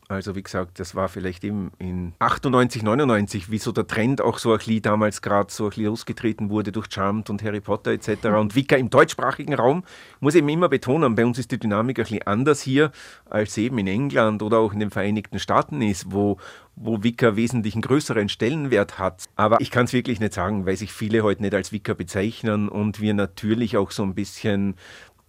[0.09, 4.39] Also wie gesagt, das war vielleicht eben in 98, 99, wie so der Trend auch
[4.39, 7.93] so ein bisschen damals gerade so ein bisschen losgetreten wurde durch Charmed und Harry Potter
[7.93, 8.27] etc.
[8.27, 9.83] Und Wicca im deutschsprachigen Raum,
[10.21, 12.93] muss eben immer betonen, bei uns ist die Dynamik ein bisschen anders hier,
[13.31, 16.37] als eben in England oder auch in den Vereinigten Staaten ist, wo,
[16.77, 19.25] wo Wicca wesentlich einen größeren Stellenwert hat.
[19.37, 22.69] Aber ich kann es wirklich nicht sagen, weil sich viele heute nicht als Wicca bezeichnen
[22.69, 24.77] und wir natürlich auch so ein bisschen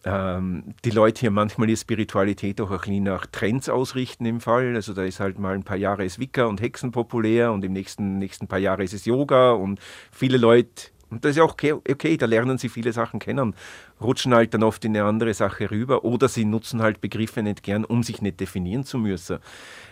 [0.05, 4.75] ähm, die Leute hier manchmal ihre Spiritualität auch ein bisschen nach Trends ausrichten im Fall.
[4.75, 7.73] Also da ist halt mal ein paar Jahre ist Wicca und Hexen populär und im
[7.73, 9.79] nächsten, nächsten paar Jahre ist es Yoga und
[10.11, 13.55] viele Leute, und das ist ja auch okay, okay, da lernen sie viele Sachen kennen,
[13.99, 17.63] rutschen halt dann oft in eine andere Sache rüber oder sie nutzen halt Begriffe nicht
[17.63, 19.39] gern, um sich nicht definieren zu müssen.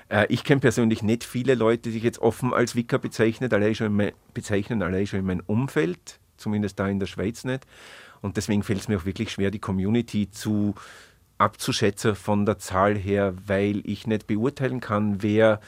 [0.09, 3.73] Äh, ich kenne persönlich nicht viele Leute, die sich jetzt offen als Wicca bezeichnen, allein
[3.73, 7.65] schon in bezeichnen, allein schon in meinem Umfeld, zumindest da in der Schweiz nicht.
[8.23, 10.75] Und deswegen fällt es mir auch wirklich schwer, die Community zu
[11.37, 15.59] abzuschätzen von der Zahl her, weil ich nicht beurteilen kann, wer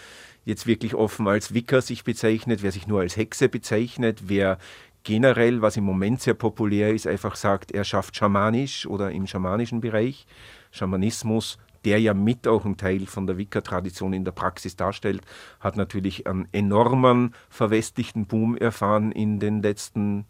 [0.46, 4.58] jetzt wirklich offen als Wicker sich bezeichnet, wer sich nur als Hexe bezeichnet, wer
[5.04, 9.82] generell, was im Moment sehr populär ist, einfach sagt, er schafft schamanisch oder im schamanischen
[9.82, 10.26] Bereich,
[10.72, 15.22] Schamanismus, der ja mit auch ein Teil von der Wicca-Tradition in der Praxis darstellt,
[15.60, 20.26] hat natürlich einen enormen verwestlichten Boom erfahren in den letzten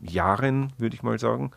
[0.00, 1.50] Jahren, würde ich mal sagen.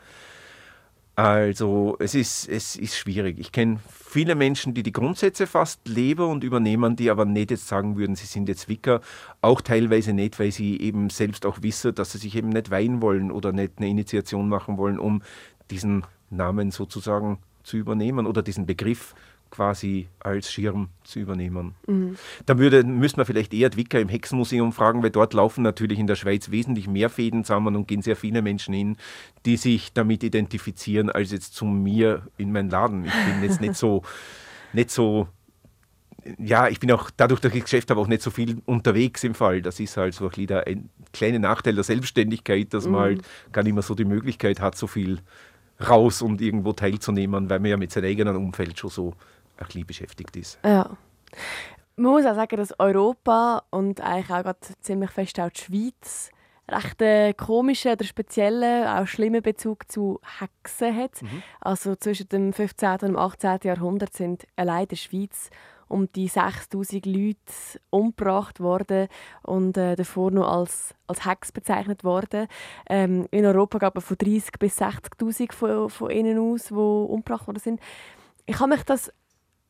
[1.16, 3.38] Also es ist, es ist schwierig.
[3.38, 7.68] Ich kenne viele Menschen, die die Grundsätze fast leben und übernehmen, die aber nicht jetzt
[7.68, 9.00] sagen würden, sie sind jetzt Wicker.
[9.42, 13.02] Auch teilweise nicht, weil sie eben selbst auch wissen, dass sie sich eben nicht weihen
[13.02, 15.22] wollen oder nicht eine Initiation machen wollen, um
[15.70, 19.14] diesen Namen sozusagen zu übernehmen oder diesen Begriff
[19.54, 21.76] quasi als Schirm zu übernehmen.
[21.86, 22.16] Mhm.
[22.48, 26.08] Da würde, müsste man vielleicht eher Wicker im Hexenmuseum fragen, weil dort laufen natürlich in
[26.08, 28.98] der Schweiz wesentlich mehr Fäden zusammen und gehen sehr viele Menschen hin,
[29.46, 33.06] die sich damit identifizieren, als jetzt zu mir in meinen Laden.
[33.06, 34.02] Ich bin jetzt nicht so,
[34.74, 35.28] nicht so
[36.40, 39.36] ja, ich bin auch dadurch, dass ich Geschäft habe, auch nicht so viel unterwegs im
[39.36, 39.62] Fall.
[39.62, 42.98] Das ist halt so ein, ein kleiner Nachteil der Selbstständigkeit, dass man mhm.
[42.98, 45.20] halt gar nicht mehr so die Möglichkeit hat, so viel
[45.88, 49.14] raus und irgendwo teilzunehmen, weil man ja mit seinem eigenen Umfeld schon so
[49.58, 50.60] ein bisschen beschäftigt ist.
[50.64, 50.98] Ja.
[51.96, 56.32] Man muss auch sagen, dass Europa und eigentlich auch gerade ziemlich fest auch die Schweiz
[56.70, 61.22] recht einen komischen oder speziellen, auch schlimmen Bezug zu Hexen hat.
[61.22, 61.44] Mhm.
[61.60, 62.90] Also zwischen dem 15.
[62.90, 63.60] und dem 18.
[63.64, 65.50] Jahrhundert sind allein in der Schweiz
[65.90, 67.38] um die 6000 Leute
[67.92, 69.08] umgebracht worden
[69.44, 72.48] und äh, davor noch als, als Hex bezeichnet worden.
[72.90, 77.46] Ähm, in Europa gab es von 30.000 bis 60.000 von, von ihnen aus, die umgebracht
[77.46, 77.80] worden sind.
[78.46, 79.12] Ich habe mich das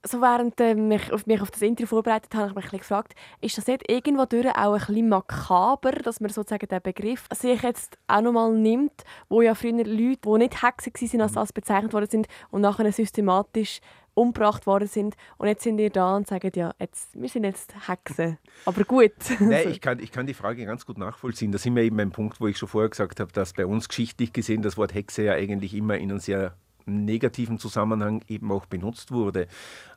[0.05, 3.15] so während äh, mich, auf mich auf das Interview vorbereitet habe, habe ich mich gefragt,
[3.41, 7.61] ist das nicht irgendwo durch auch ein bisschen makaber, dass man sozusagen den Begriff sich
[7.61, 11.93] jetzt auch nochmal nimmt, wo ja früher Leute, die nicht Hexen waren, als das bezeichnet
[11.93, 13.79] worden sind und nachher systematisch
[14.15, 17.73] umgebracht worden sind und jetzt sind ihr da und sagen, ja, jetzt, wir sind jetzt
[17.87, 18.37] Hexen.
[18.65, 19.13] Aber gut.
[19.39, 21.51] Nein, ich kann, ich kann die Frage ganz gut nachvollziehen.
[21.51, 23.87] Da sind wir eben beim Punkt, wo ich schon vorher gesagt habe, dass bei uns
[23.87, 28.65] geschichtlich gesehen das Wort Hexe ja eigentlich immer in einem sehr negativen Zusammenhang eben auch
[28.65, 29.47] benutzt wurde.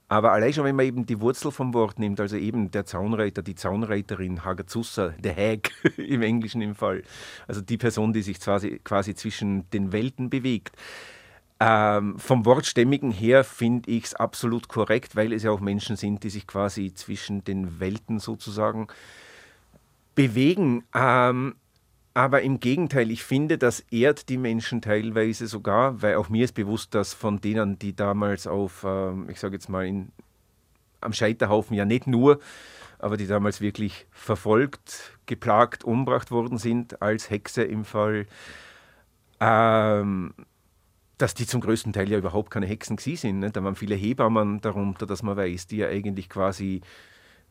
[0.08, 3.42] Aber allein schon, wenn man eben die Wurzel vom Wort nimmt, also eben der Zaunreiter,
[3.42, 7.02] die Zaunreiterin, Hagazusa, der Hag im Englischen im Fall,
[7.48, 10.76] also die Person, die sich quasi, quasi zwischen den Welten bewegt.
[11.58, 16.22] Ähm, vom Wortstämmigen her finde ich es absolut korrekt, weil es ja auch Menschen sind,
[16.22, 18.88] die sich quasi zwischen den Welten sozusagen
[20.14, 20.84] bewegen.
[20.94, 21.56] Ähm,
[22.16, 26.54] aber im Gegenteil, ich finde, das ehrt die Menschen teilweise sogar, weil auch mir ist
[26.54, 30.12] bewusst, dass von denen, die damals auf, ähm, ich sage jetzt mal, in,
[31.02, 32.40] am Scheiterhaufen ja nicht nur,
[32.98, 38.24] aber die damals wirklich verfolgt, geplagt, umgebracht worden sind, als Hexe im Fall,
[39.38, 40.32] ähm,
[41.18, 43.38] dass die zum größten Teil ja überhaupt keine Hexen gewesen sind.
[43.40, 43.50] Ne?
[43.50, 46.80] Da waren viele Hebammen darunter, dass man weiß, die ja eigentlich quasi,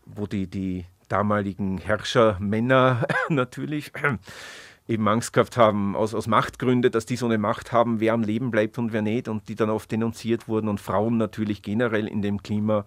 [0.08, 3.92] wo die, die damaligen Herrschermänner natürlich
[4.88, 8.24] eben Angst gehabt haben, aus, aus Machtgründen, dass die so eine Macht haben, wer am
[8.24, 12.08] Leben bleibt und wer nicht, und die dann oft denunziert wurden und Frauen natürlich generell
[12.08, 12.86] in dem Klima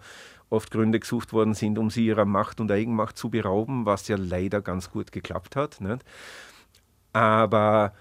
[0.49, 4.17] oft Gründe gesucht worden sind, um sie ihrer Macht und Eigenmacht zu berauben, was ja
[4.17, 5.79] leider ganz gut geklappt hat.
[5.81, 6.03] Nicht?
[7.13, 7.93] Aber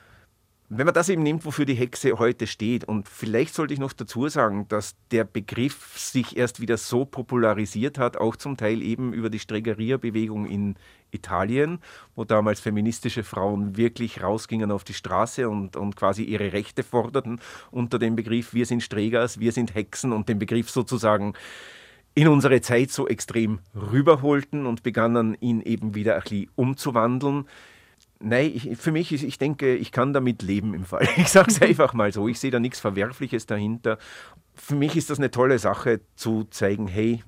[0.71, 3.95] wenn man das eben nimmt, wofür die Hexe heute steht, und vielleicht sollte ich noch
[3.95, 9.15] dazu sagen, dass der Begriff sich erst wieder so popularisiert hat, auch zum Teil eben
[9.15, 10.77] über die Stregeria-Bewegung in
[11.11, 11.79] Italien,
[12.15, 17.41] wo damals feministische Frauen wirklich rausgingen auf die Straße und, und quasi ihre Rechte forderten
[17.71, 21.33] unter dem Begriff, wir sind Stregers, wir sind Hexen und den Begriff sozusagen
[22.15, 27.47] in unsere Zeit so extrem rüberholten und begannen ihn eben wieder ein bisschen umzuwandeln.
[28.21, 31.09] Nein, ich, für mich ist, ich denke, ich kann damit leben im Fall.
[31.17, 32.27] Ich sage es einfach mal so.
[32.29, 33.99] Ich sehe da nichts Verwerfliches dahinter.
[34.55, 37.23] Für mich ist das eine tolle Sache zu zeigen, hey,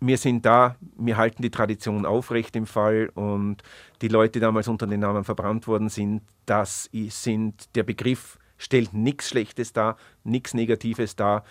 [0.00, 3.62] wir sind da, wir halten die Tradition aufrecht im Fall und
[4.00, 8.92] die Leute, die damals unter den Namen verbrannt worden sind, das sind, der Begriff stellt
[8.92, 11.44] nichts Schlechtes dar, nichts Negatives dar.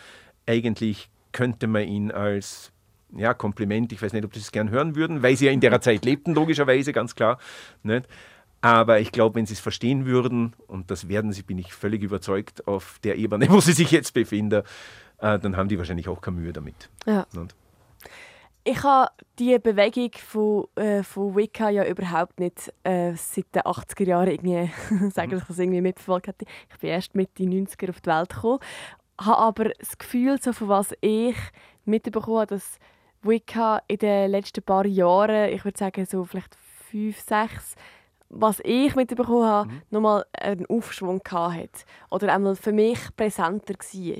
[0.45, 2.71] Eigentlich könnte man ihn als
[3.15, 5.59] ja, Kompliment, ich weiß nicht, ob Sie es gern hören würden, weil Sie ja in
[5.59, 7.37] der Zeit lebten, logischerweise, ganz klar.
[7.83, 8.07] Nicht?
[8.61, 12.01] Aber ich glaube, wenn Sie es verstehen würden, und das werden Sie, bin ich völlig
[12.01, 14.63] überzeugt, auf der Ebene, wo Sie sich jetzt befinden,
[15.19, 16.89] äh, dann haben die wahrscheinlich auch keine Mühe damit.
[17.05, 17.25] Ja.
[18.63, 24.03] Ich habe die Bewegung von, äh, von Wicca ja überhaupt nicht äh, seit den 80er
[24.03, 24.69] Jahren irgendwie,
[25.11, 25.37] sagen, mhm.
[25.37, 26.45] ich das irgendwie mitverfolgt hätte.
[26.69, 28.59] Ich bin erst Mitte 90er auf die Welt gekommen,
[29.19, 31.37] habe aber das Gefühl, so von was ich
[31.85, 32.77] mitbekommen habe, dass
[33.21, 36.57] Wicca in den letzten paar Jahren, ich würde sagen so vielleicht
[36.89, 37.75] fünf, sechs,
[38.29, 39.81] was ich mitbekommen habe, mhm.
[39.89, 41.85] nochmal einen Aufschwung hatte.
[42.09, 44.17] Oder einmal für mich präsenter war.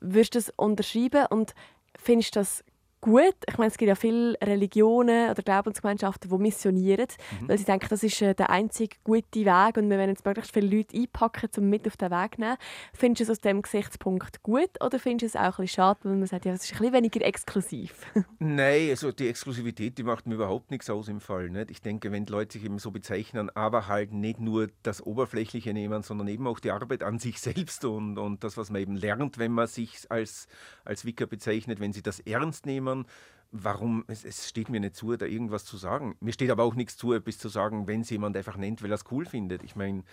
[0.00, 1.54] Würdest du das unterschreiben und
[1.96, 2.64] findest du das
[3.00, 3.34] gut.
[3.48, 7.06] Ich meine, es gibt ja viele Religionen oder Glaubensgemeinschaften, die missionieren,
[7.40, 7.48] mhm.
[7.48, 10.52] weil sie denken, das ist äh, der einzige gute Weg und wir werden jetzt möglichst
[10.52, 12.56] viele Leute einpacken, um mit auf den Weg zu nehmen.
[12.92, 16.00] Findest du es aus diesem Gesichtspunkt gut oder findest du es auch ein bisschen schade,
[16.02, 18.06] weil man sagt, ja, es ist ein bisschen weniger exklusiv?
[18.38, 21.50] Nein, also die Exklusivität, die macht mir überhaupt nichts aus im Fall.
[21.50, 21.70] Nicht?
[21.70, 25.72] Ich denke, wenn die Leute sich eben so bezeichnen, aber halt nicht nur das Oberflächliche
[25.72, 28.96] nehmen, sondern eben auch die Arbeit an sich selbst und, und das, was man eben
[28.96, 30.48] lernt, wenn man sich als,
[30.84, 33.06] als Wicker bezeichnet, wenn sie das ernst nehmen, Unternehmern,
[33.50, 36.16] warum, es, es, steht mir nicht zu, da irgendwas zu sagen.
[36.20, 38.90] Mir steht aber auch nichts zu, etwas zu sagen, wenn es jemand einfach nennt, weil
[38.90, 39.62] er es cool findet.
[39.62, 40.04] Ich meine,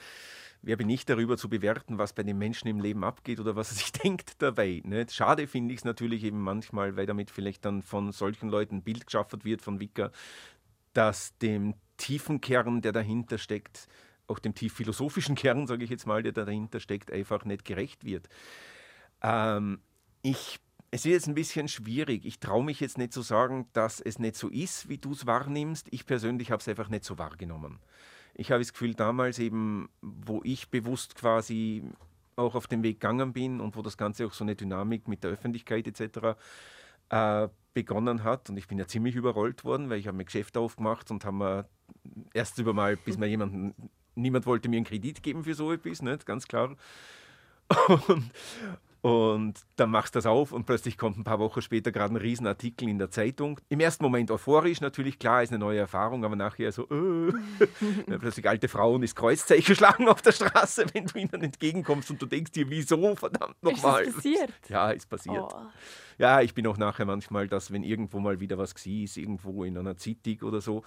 [0.62, 3.72] wer bin ich darüber zu bewerten, was bei den Menschen im Leben abgeht oder was
[3.72, 4.82] er sich denkt dabei.
[4.86, 5.14] Nicht?
[5.14, 8.84] Schade finde ich es natürlich eben manchmal, weil damit vielleicht dann von solchen Leuten ein
[8.84, 10.12] Bild geschaffen wird von Wicker,
[10.94, 13.88] dass dem tiefen Kern, der dahinter steckt,
[14.28, 18.06] auch dem tief philosophischen Kern, sage ich jetzt mal, der dahinter steckt, einfach nicht gerecht
[18.06, 18.30] wird.
[19.22, 19.82] Ähm,
[20.22, 20.60] ich
[20.96, 22.26] es ist jetzt ein bisschen schwierig.
[22.26, 25.26] Ich traue mich jetzt nicht zu sagen, dass es nicht so ist, wie du es
[25.26, 25.90] wahrnimmst.
[25.92, 27.80] Ich persönlich habe es einfach nicht so wahrgenommen.
[28.34, 31.84] Ich habe das Gefühl, damals eben, wo ich bewusst quasi
[32.38, 35.26] auch auf den Weg gegangen bin und wo das Ganze auch so eine Dynamik mit
[35.26, 36.38] der Öffentlichkeit etc.
[37.10, 38.50] Äh, begonnen hat.
[38.50, 41.40] Und ich bin ja ziemlich überrollt worden, weil ich habe mir Geschäfte aufgemacht und haben
[41.40, 41.68] mir
[42.34, 43.76] erst über mal, bis mir jemanden,
[44.16, 46.26] niemand wollte mir einen Kredit geben für so etwas, nicht?
[46.26, 46.78] ganz klar.
[48.08, 48.32] Und,
[49.06, 52.18] und dann machst du das auf und plötzlich kommt ein paar Wochen später gerade ein
[52.18, 53.62] Riesenartikel in der Zeitung.
[53.70, 57.32] Im ersten Moment euphorisch, natürlich, klar, ist eine neue Erfahrung, aber nachher so, äh,
[58.18, 62.26] plötzlich alte Frauen ist Kreuzzeichen schlagen auf der Straße, wenn du ihnen entgegenkommst und du
[62.26, 64.06] denkst dir, wieso, verdammt nochmal.
[64.06, 64.54] Ist das passiert?
[64.70, 65.54] Ja, ist passiert.
[65.54, 65.68] Oh.
[66.18, 69.78] Ja, ich bin auch nachher manchmal, dass wenn irgendwo mal wieder was ist, irgendwo in
[69.78, 70.84] einer Zeitung oder so,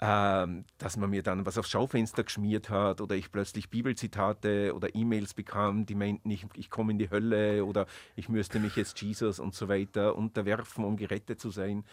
[0.00, 4.94] ähm, dass man mir dann was aufs Schaufenster geschmiert hat oder ich plötzlich Bibelzitate oder
[4.94, 7.86] E-Mails bekam, die meinten, ich, ich komme in die Hölle oder
[8.16, 11.84] ich müsste mich jetzt Jesus und so weiter unterwerfen, um gerettet zu sein.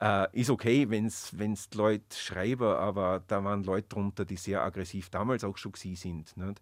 [0.00, 5.10] Äh, ist okay, wenn es Leute schreiben, aber da waren Leute drunter, die sehr aggressiv
[5.10, 6.34] damals auch schon sind.
[6.36, 6.60] Nicht?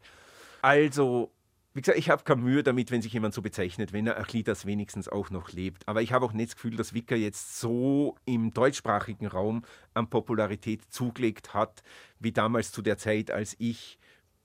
[0.61, 1.31] Also
[1.73, 4.25] wie gesagt, ich habe keine Mühe damit, wenn sich jemand so bezeichnet, wenn er ein
[4.65, 5.87] wenigstens auch noch lebt.
[5.87, 9.63] Aber ich habe auch nicht das Gefühl, dass Wicker jetzt so im deutschsprachigen Raum
[9.95, 11.83] an Popularität zugelegt hat,
[12.19, 13.99] wie damals zu der Zeit, als ich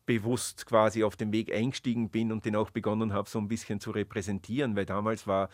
[0.05, 3.79] bewusst quasi auf den Weg eingestiegen bin und den auch begonnen habe, so ein bisschen
[3.79, 5.49] zu repräsentieren, weil damals war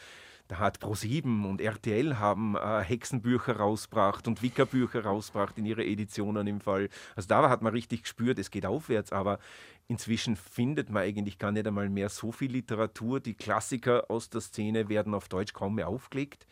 [0.52, 6.46] da hat Pro7 und RTL haben äh, Hexenbücher rausgebracht und Wickerbücher rausgebracht in ihre Editionen
[6.46, 6.90] im Fall.
[7.16, 9.40] Also da hat man richtig gespürt, es geht aufwärts, aber
[9.88, 13.22] inzwischen findet man eigentlich gar nicht einmal mehr so viel Literatur.
[13.22, 16.46] Die Klassiker aus der Szene werden auf Deutsch kaum mehr aufgelegt.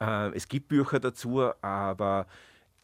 [0.00, 2.26] Äh, es gibt Bücher dazu, aber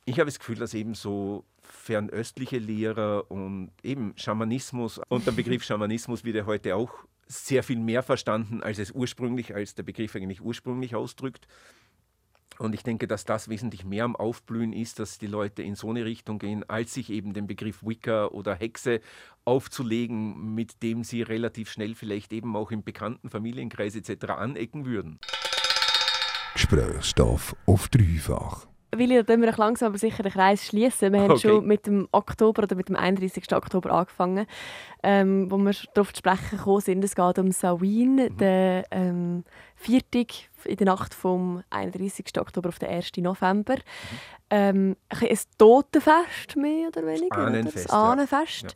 [0.05, 5.65] ich habe das Gefühl, dass eben so fernöstliche Lehrer und eben Schamanismus und der Begriff
[5.65, 10.17] Schamanismus wird ja heute auch sehr viel mehr verstanden, als es ursprünglich, als der Begriff
[10.17, 11.47] eigentlich ursprünglich ausdrückt.
[12.59, 15.91] Und ich denke, dass das wesentlich mehr am Aufblühen ist, dass die Leute in so
[15.91, 19.01] eine Richtung gehen, als sich eben den Begriff Wicca oder Hexe
[19.45, 24.31] aufzulegen, mit dem sie relativ schnell vielleicht eben auch im bekannten Familienkreis etc.
[24.31, 25.21] anecken würden.
[26.55, 28.67] Gesprächsstoff auf dreifach.
[28.91, 31.13] Willi, da wir langsam aber sicher den Kreis schließen.
[31.13, 31.49] Wir haben Okay.
[31.49, 33.53] schon mit dem Oktober oder mit dem 31.
[33.55, 34.47] Oktober angefangen,
[35.03, 37.05] ähm, wo wir darauf zu sprechen gekommen sind.
[37.05, 38.37] Es geht um Samhain, Mhm.
[38.39, 39.45] den ähm,
[39.77, 40.29] Viertag
[40.65, 42.39] in der Nacht vom 31.
[42.41, 43.21] Oktober auf den 1.
[43.23, 43.75] November.
[43.75, 43.81] Mhm.
[44.51, 47.37] Ähm, ein Totenfest, mehr oder weniger.
[47.37, 48.69] Ahnenfest, Das ja.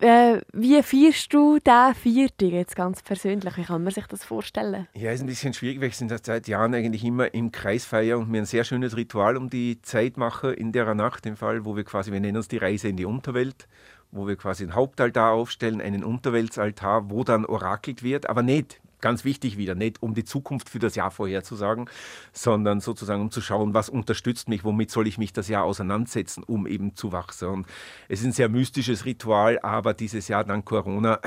[0.00, 3.56] Äh, wie feierst du diesen Viertag jetzt ganz persönlich?
[3.56, 4.88] Wie kann man sich das vorstellen?
[4.94, 8.18] Ja, ist ein bisschen schwierig, weil ich in seit Jahren eigentlich immer im Kreis feiere
[8.18, 11.64] und mir ein sehr schönes Ritual um die Zeit mache in der Nacht, im Fall,
[11.64, 13.68] wo wir quasi, wir nennen es die Reise in die Unterwelt,
[14.10, 19.26] wo wir quasi einen Hauptaltar aufstellen, einen Unterweltsaltar, wo dann orakelt wird, aber nicht, ganz
[19.26, 21.90] wichtig wieder, nicht um die Zukunft für das Jahr vorherzusagen,
[22.32, 26.42] sondern sozusagen um zu schauen, was unterstützt mich, womit soll ich mich das Jahr auseinandersetzen,
[26.42, 27.48] um eben zu wachsen.
[27.48, 27.66] Und
[28.08, 31.20] es ist ein sehr mystisches Ritual, aber dieses Jahr dank Corona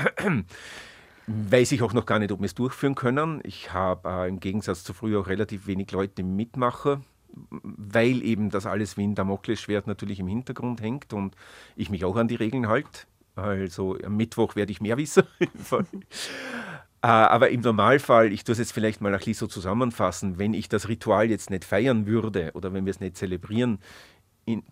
[1.28, 3.40] weiß ich auch noch gar nicht, ob wir es durchführen können.
[3.44, 8.66] Ich habe äh, im Gegensatz zu früher auch relativ wenig Leute mitmachen, weil eben das
[8.66, 11.36] alles wie ein Damoklesschwert natürlich im Hintergrund hängt und
[11.76, 13.02] ich mich auch an die Regeln halte.
[13.36, 15.22] Also am Mittwoch werde ich mehr wissen.
[17.02, 20.54] Äh, Aber im Normalfall, ich tue es jetzt vielleicht mal ein bisschen so zusammenfassen, wenn
[20.54, 23.78] ich das Ritual jetzt nicht feiern würde oder wenn wir es nicht zelebrieren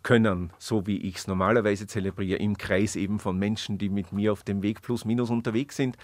[0.03, 4.33] können, so wie ich es normalerweise zelebriere, im Kreis eben von Menschen, die mit mir
[4.33, 5.97] auf dem Weg plus minus unterwegs sind,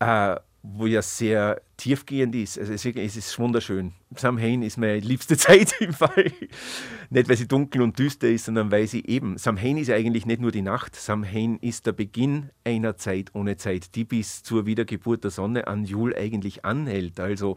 [0.00, 2.58] äh, wo ja sehr tiefgehend ist.
[2.58, 3.92] Also es, ist wunderschön.
[4.16, 6.32] Samhain ist meine liebste Zeit im Fall.
[7.10, 9.36] Nicht, weil sie dunkel und düster ist, sondern weil sie eben.
[9.36, 10.96] Samhain ist ja eigentlich nicht nur die Nacht.
[10.96, 15.84] Samhain ist der Beginn einer Zeit ohne Zeit, die bis zur Wiedergeburt der Sonne an
[15.84, 17.20] Jul eigentlich anhält.
[17.20, 17.56] Also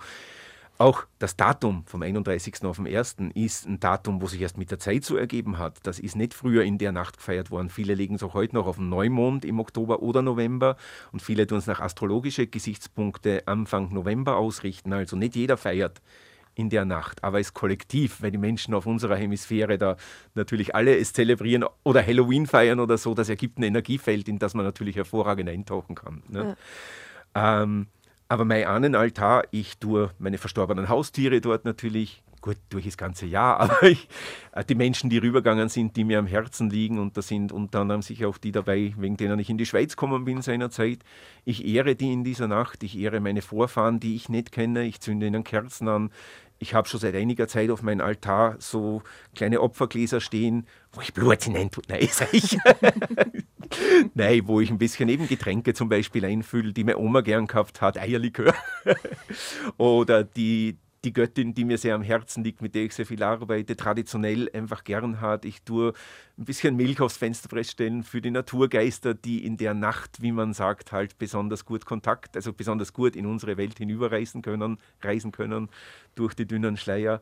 [0.79, 2.63] auch das Datum vom 31.
[2.63, 3.17] auf den 1.
[3.33, 5.79] ist ein Datum, wo sich erst mit der Zeit so ergeben hat.
[5.83, 7.69] Das ist nicht früher in der Nacht gefeiert worden.
[7.69, 10.77] Viele legen es auch heute noch auf den Neumond im Oktober oder November
[11.11, 14.93] und viele tun es nach astrologischen Gesichtspunkte Anfang November ausrichten.
[14.93, 16.01] Also nicht jeder feiert
[16.53, 19.95] in der Nacht, aber es kollektiv, weil die Menschen auf unserer Hemisphäre da
[20.33, 24.53] natürlich alle es zelebrieren oder Halloween feiern oder so, das ergibt ein Energiefeld, in das
[24.53, 26.23] man natürlich hervorragend eintauchen kann.
[26.27, 26.57] Ne?
[27.35, 27.87] Ähm,
[28.29, 33.59] aber mein Ahnenaltar, ich tue meine verstorbenen Haustiere dort natürlich, gut, durch das ganze Jahr,
[33.61, 34.07] aber ich,
[34.53, 37.81] äh, die Menschen, die rübergegangen sind, die mir am Herzen liegen, und da sind unter
[37.81, 40.99] anderem sicher auch die dabei, wegen denen ich in die Schweiz gekommen bin seinerzeit.
[41.45, 44.99] Ich ehre die in dieser Nacht, ich ehre meine Vorfahren, die ich nicht kenne, ich
[44.99, 46.11] zünde ihnen Kerzen an.
[46.59, 49.03] Ich habe schon seit einiger Zeit auf meinem Altar so
[49.35, 51.83] kleine Opfergläser stehen, wo ich Blut hinein tue.
[51.87, 52.57] Nein, sag ich.
[54.13, 57.81] Nein, wo ich ein bisschen eben Getränke zum Beispiel einfülle, die meine Oma gern gehabt
[57.81, 58.53] hat, Eierlikör.
[59.77, 63.21] Oder die, die Göttin, die mir sehr am Herzen liegt, mit der ich sehr viel
[63.23, 65.45] arbeite, traditionell einfach gern hat.
[65.45, 65.93] Ich tue
[66.37, 70.53] ein bisschen Milch aufs Fensterbrett stellen für die Naturgeister, die in der Nacht, wie man
[70.53, 75.69] sagt, halt besonders gut Kontakt, also besonders gut in unsere Welt hinüberreisen können, reisen können
[76.15, 77.21] durch die dünnen Schleier.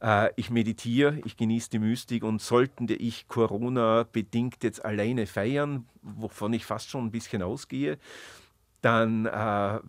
[0.00, 5.86] Äh, Ich meditiere, ich genieße die Mystik und sollten ich Corona bedingt jetzt alleine feiern,
[6.02, 7.98] wovon ich fast schon ein bisschen ausgehe,
[8.84, 9.80] dann äh,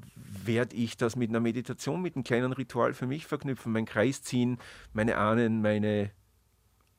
[0.46, 4.22] werde ich das mit einer Meditation, mit einem kleinen Ritual für mich verknüpfen, meinen Kreis
[4.22, 4.58] ziehen,
[4.94, 6.12] meine Ahnen, meine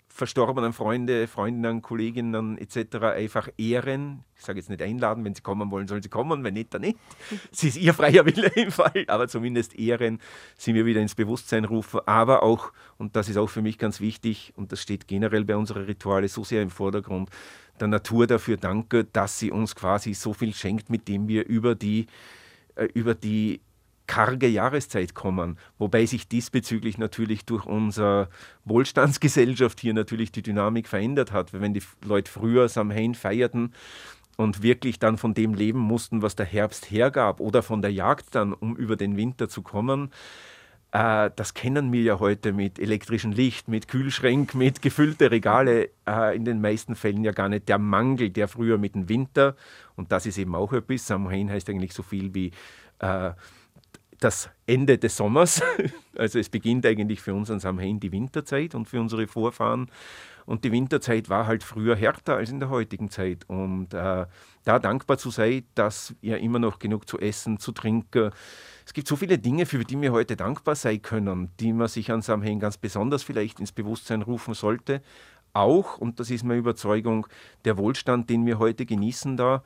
[0.09, 2.97] verstorbenen Freunde, Freundinnen, Kolleginnen etc.
[3.15, 4.25] einfach ehren.
[4.35, 6.83] Ich sage jetzt nicht einladen, wenn sie kommen wollen, sollen sie kommen, wenn nicht, dann
[6.83, 6.99] nicht.
[7.53, 10.21] Es ist ihr freier Wille im Fall, aber zumindest ehren,
[10.57, 14.01] sie mir wieder ins Bewusstsein rufen, aber auch, und das ist auch für mich ganz
[14.01, 17.31] wichtig, und das steht generell bei unseren Rituale so sehr im Vordergrund,
[17.81, 21.75] der Natur dafür danke, dass sie uns quasi so viel schenkt, mit dem wir über
[21.75, 22.07] die,
[22.75, 23.61] äh, über die
[24.07, 28.29] karge Jahreszeit kommen, wobei sich diesbezüglich natürlich durch unsere
[28.65, 31.53] Wohlstandsgesellschaft hier natürlich die Dynamik verändert hat.
[31.53, 33.73] Wenn die Leute früher Samhain feierten
[34.37, 38.35] und wirklich dann von dem leben mussten, was der Herbst hergab oder von der Jagd
[38.35, 40.11] dann, um über den Winter zu kommen,
[40.97, 46.35] äh, das kennen wir ja heute mit elektrischem Licht, mit Kühlschränk, mit gefüllte Regale, äh,
[46.35, 47.69] in den meisten Fällen ja gar nicht.
[47.69, 49.57] Der Mangel, der früher mit dem Winter,
[49.97, 52.51] und das ist eben auch etwas, Samhain heißt eigentlich so viel wie
[53.01, 53.33] äh,
[54.21, 55.63] das Ende des Sommers.
[56.19, 59.91] Also es beginnt eigentlich für uns an Samhain die Winterzeit und für unsere Vorfahren.
[60.47, 63.45] Und die Winterzeit war halt früher härter als in der heutigen Zeit.
[63.49, 64.25] Und äh,
[64.65, 68.31] da dankbar zu sein, dass wir immer noch genug zu essen, zu trinken.
[68.87, 72.11] Es gibt so viele Dinge, für die wir heute dankbar sein können, die man sich
[72.11, 75.03] an Samhain ganz besonders vielleicht ins Bewusstsein rufen sollte.
[75.53, 77.27] Auch, und das ist meine Überzeugung,
[77.67, 79.63] der Wohlstand, den wir heute genießen da,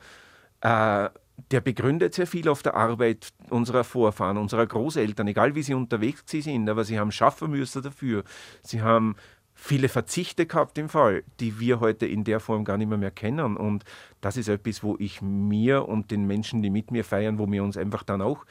[0.61, 1.09] äh,
[1.49, 6.23] der begründet sehr viel auf der Arbeit unserer Vorfahren, unserer Großeltern, egal wie sie unterwegs
[6.27, 8.23] sind, aber sie haben schaffen müssen dafür.
[8.61, 9.15] Sie haben
[9.53, 13.11] viele Verzichte gehabt im Fall, die wir heute in der Form gar nicht mehr, mehr
[13.11, 13.57] kennen.
[13.57, 13.83] Und
[14.19, 17.63] das ist etwas, wo ich mir und den Menschen, die mit mir feiern, wo wir
[17.63, 18.45] uns einfach dann auch,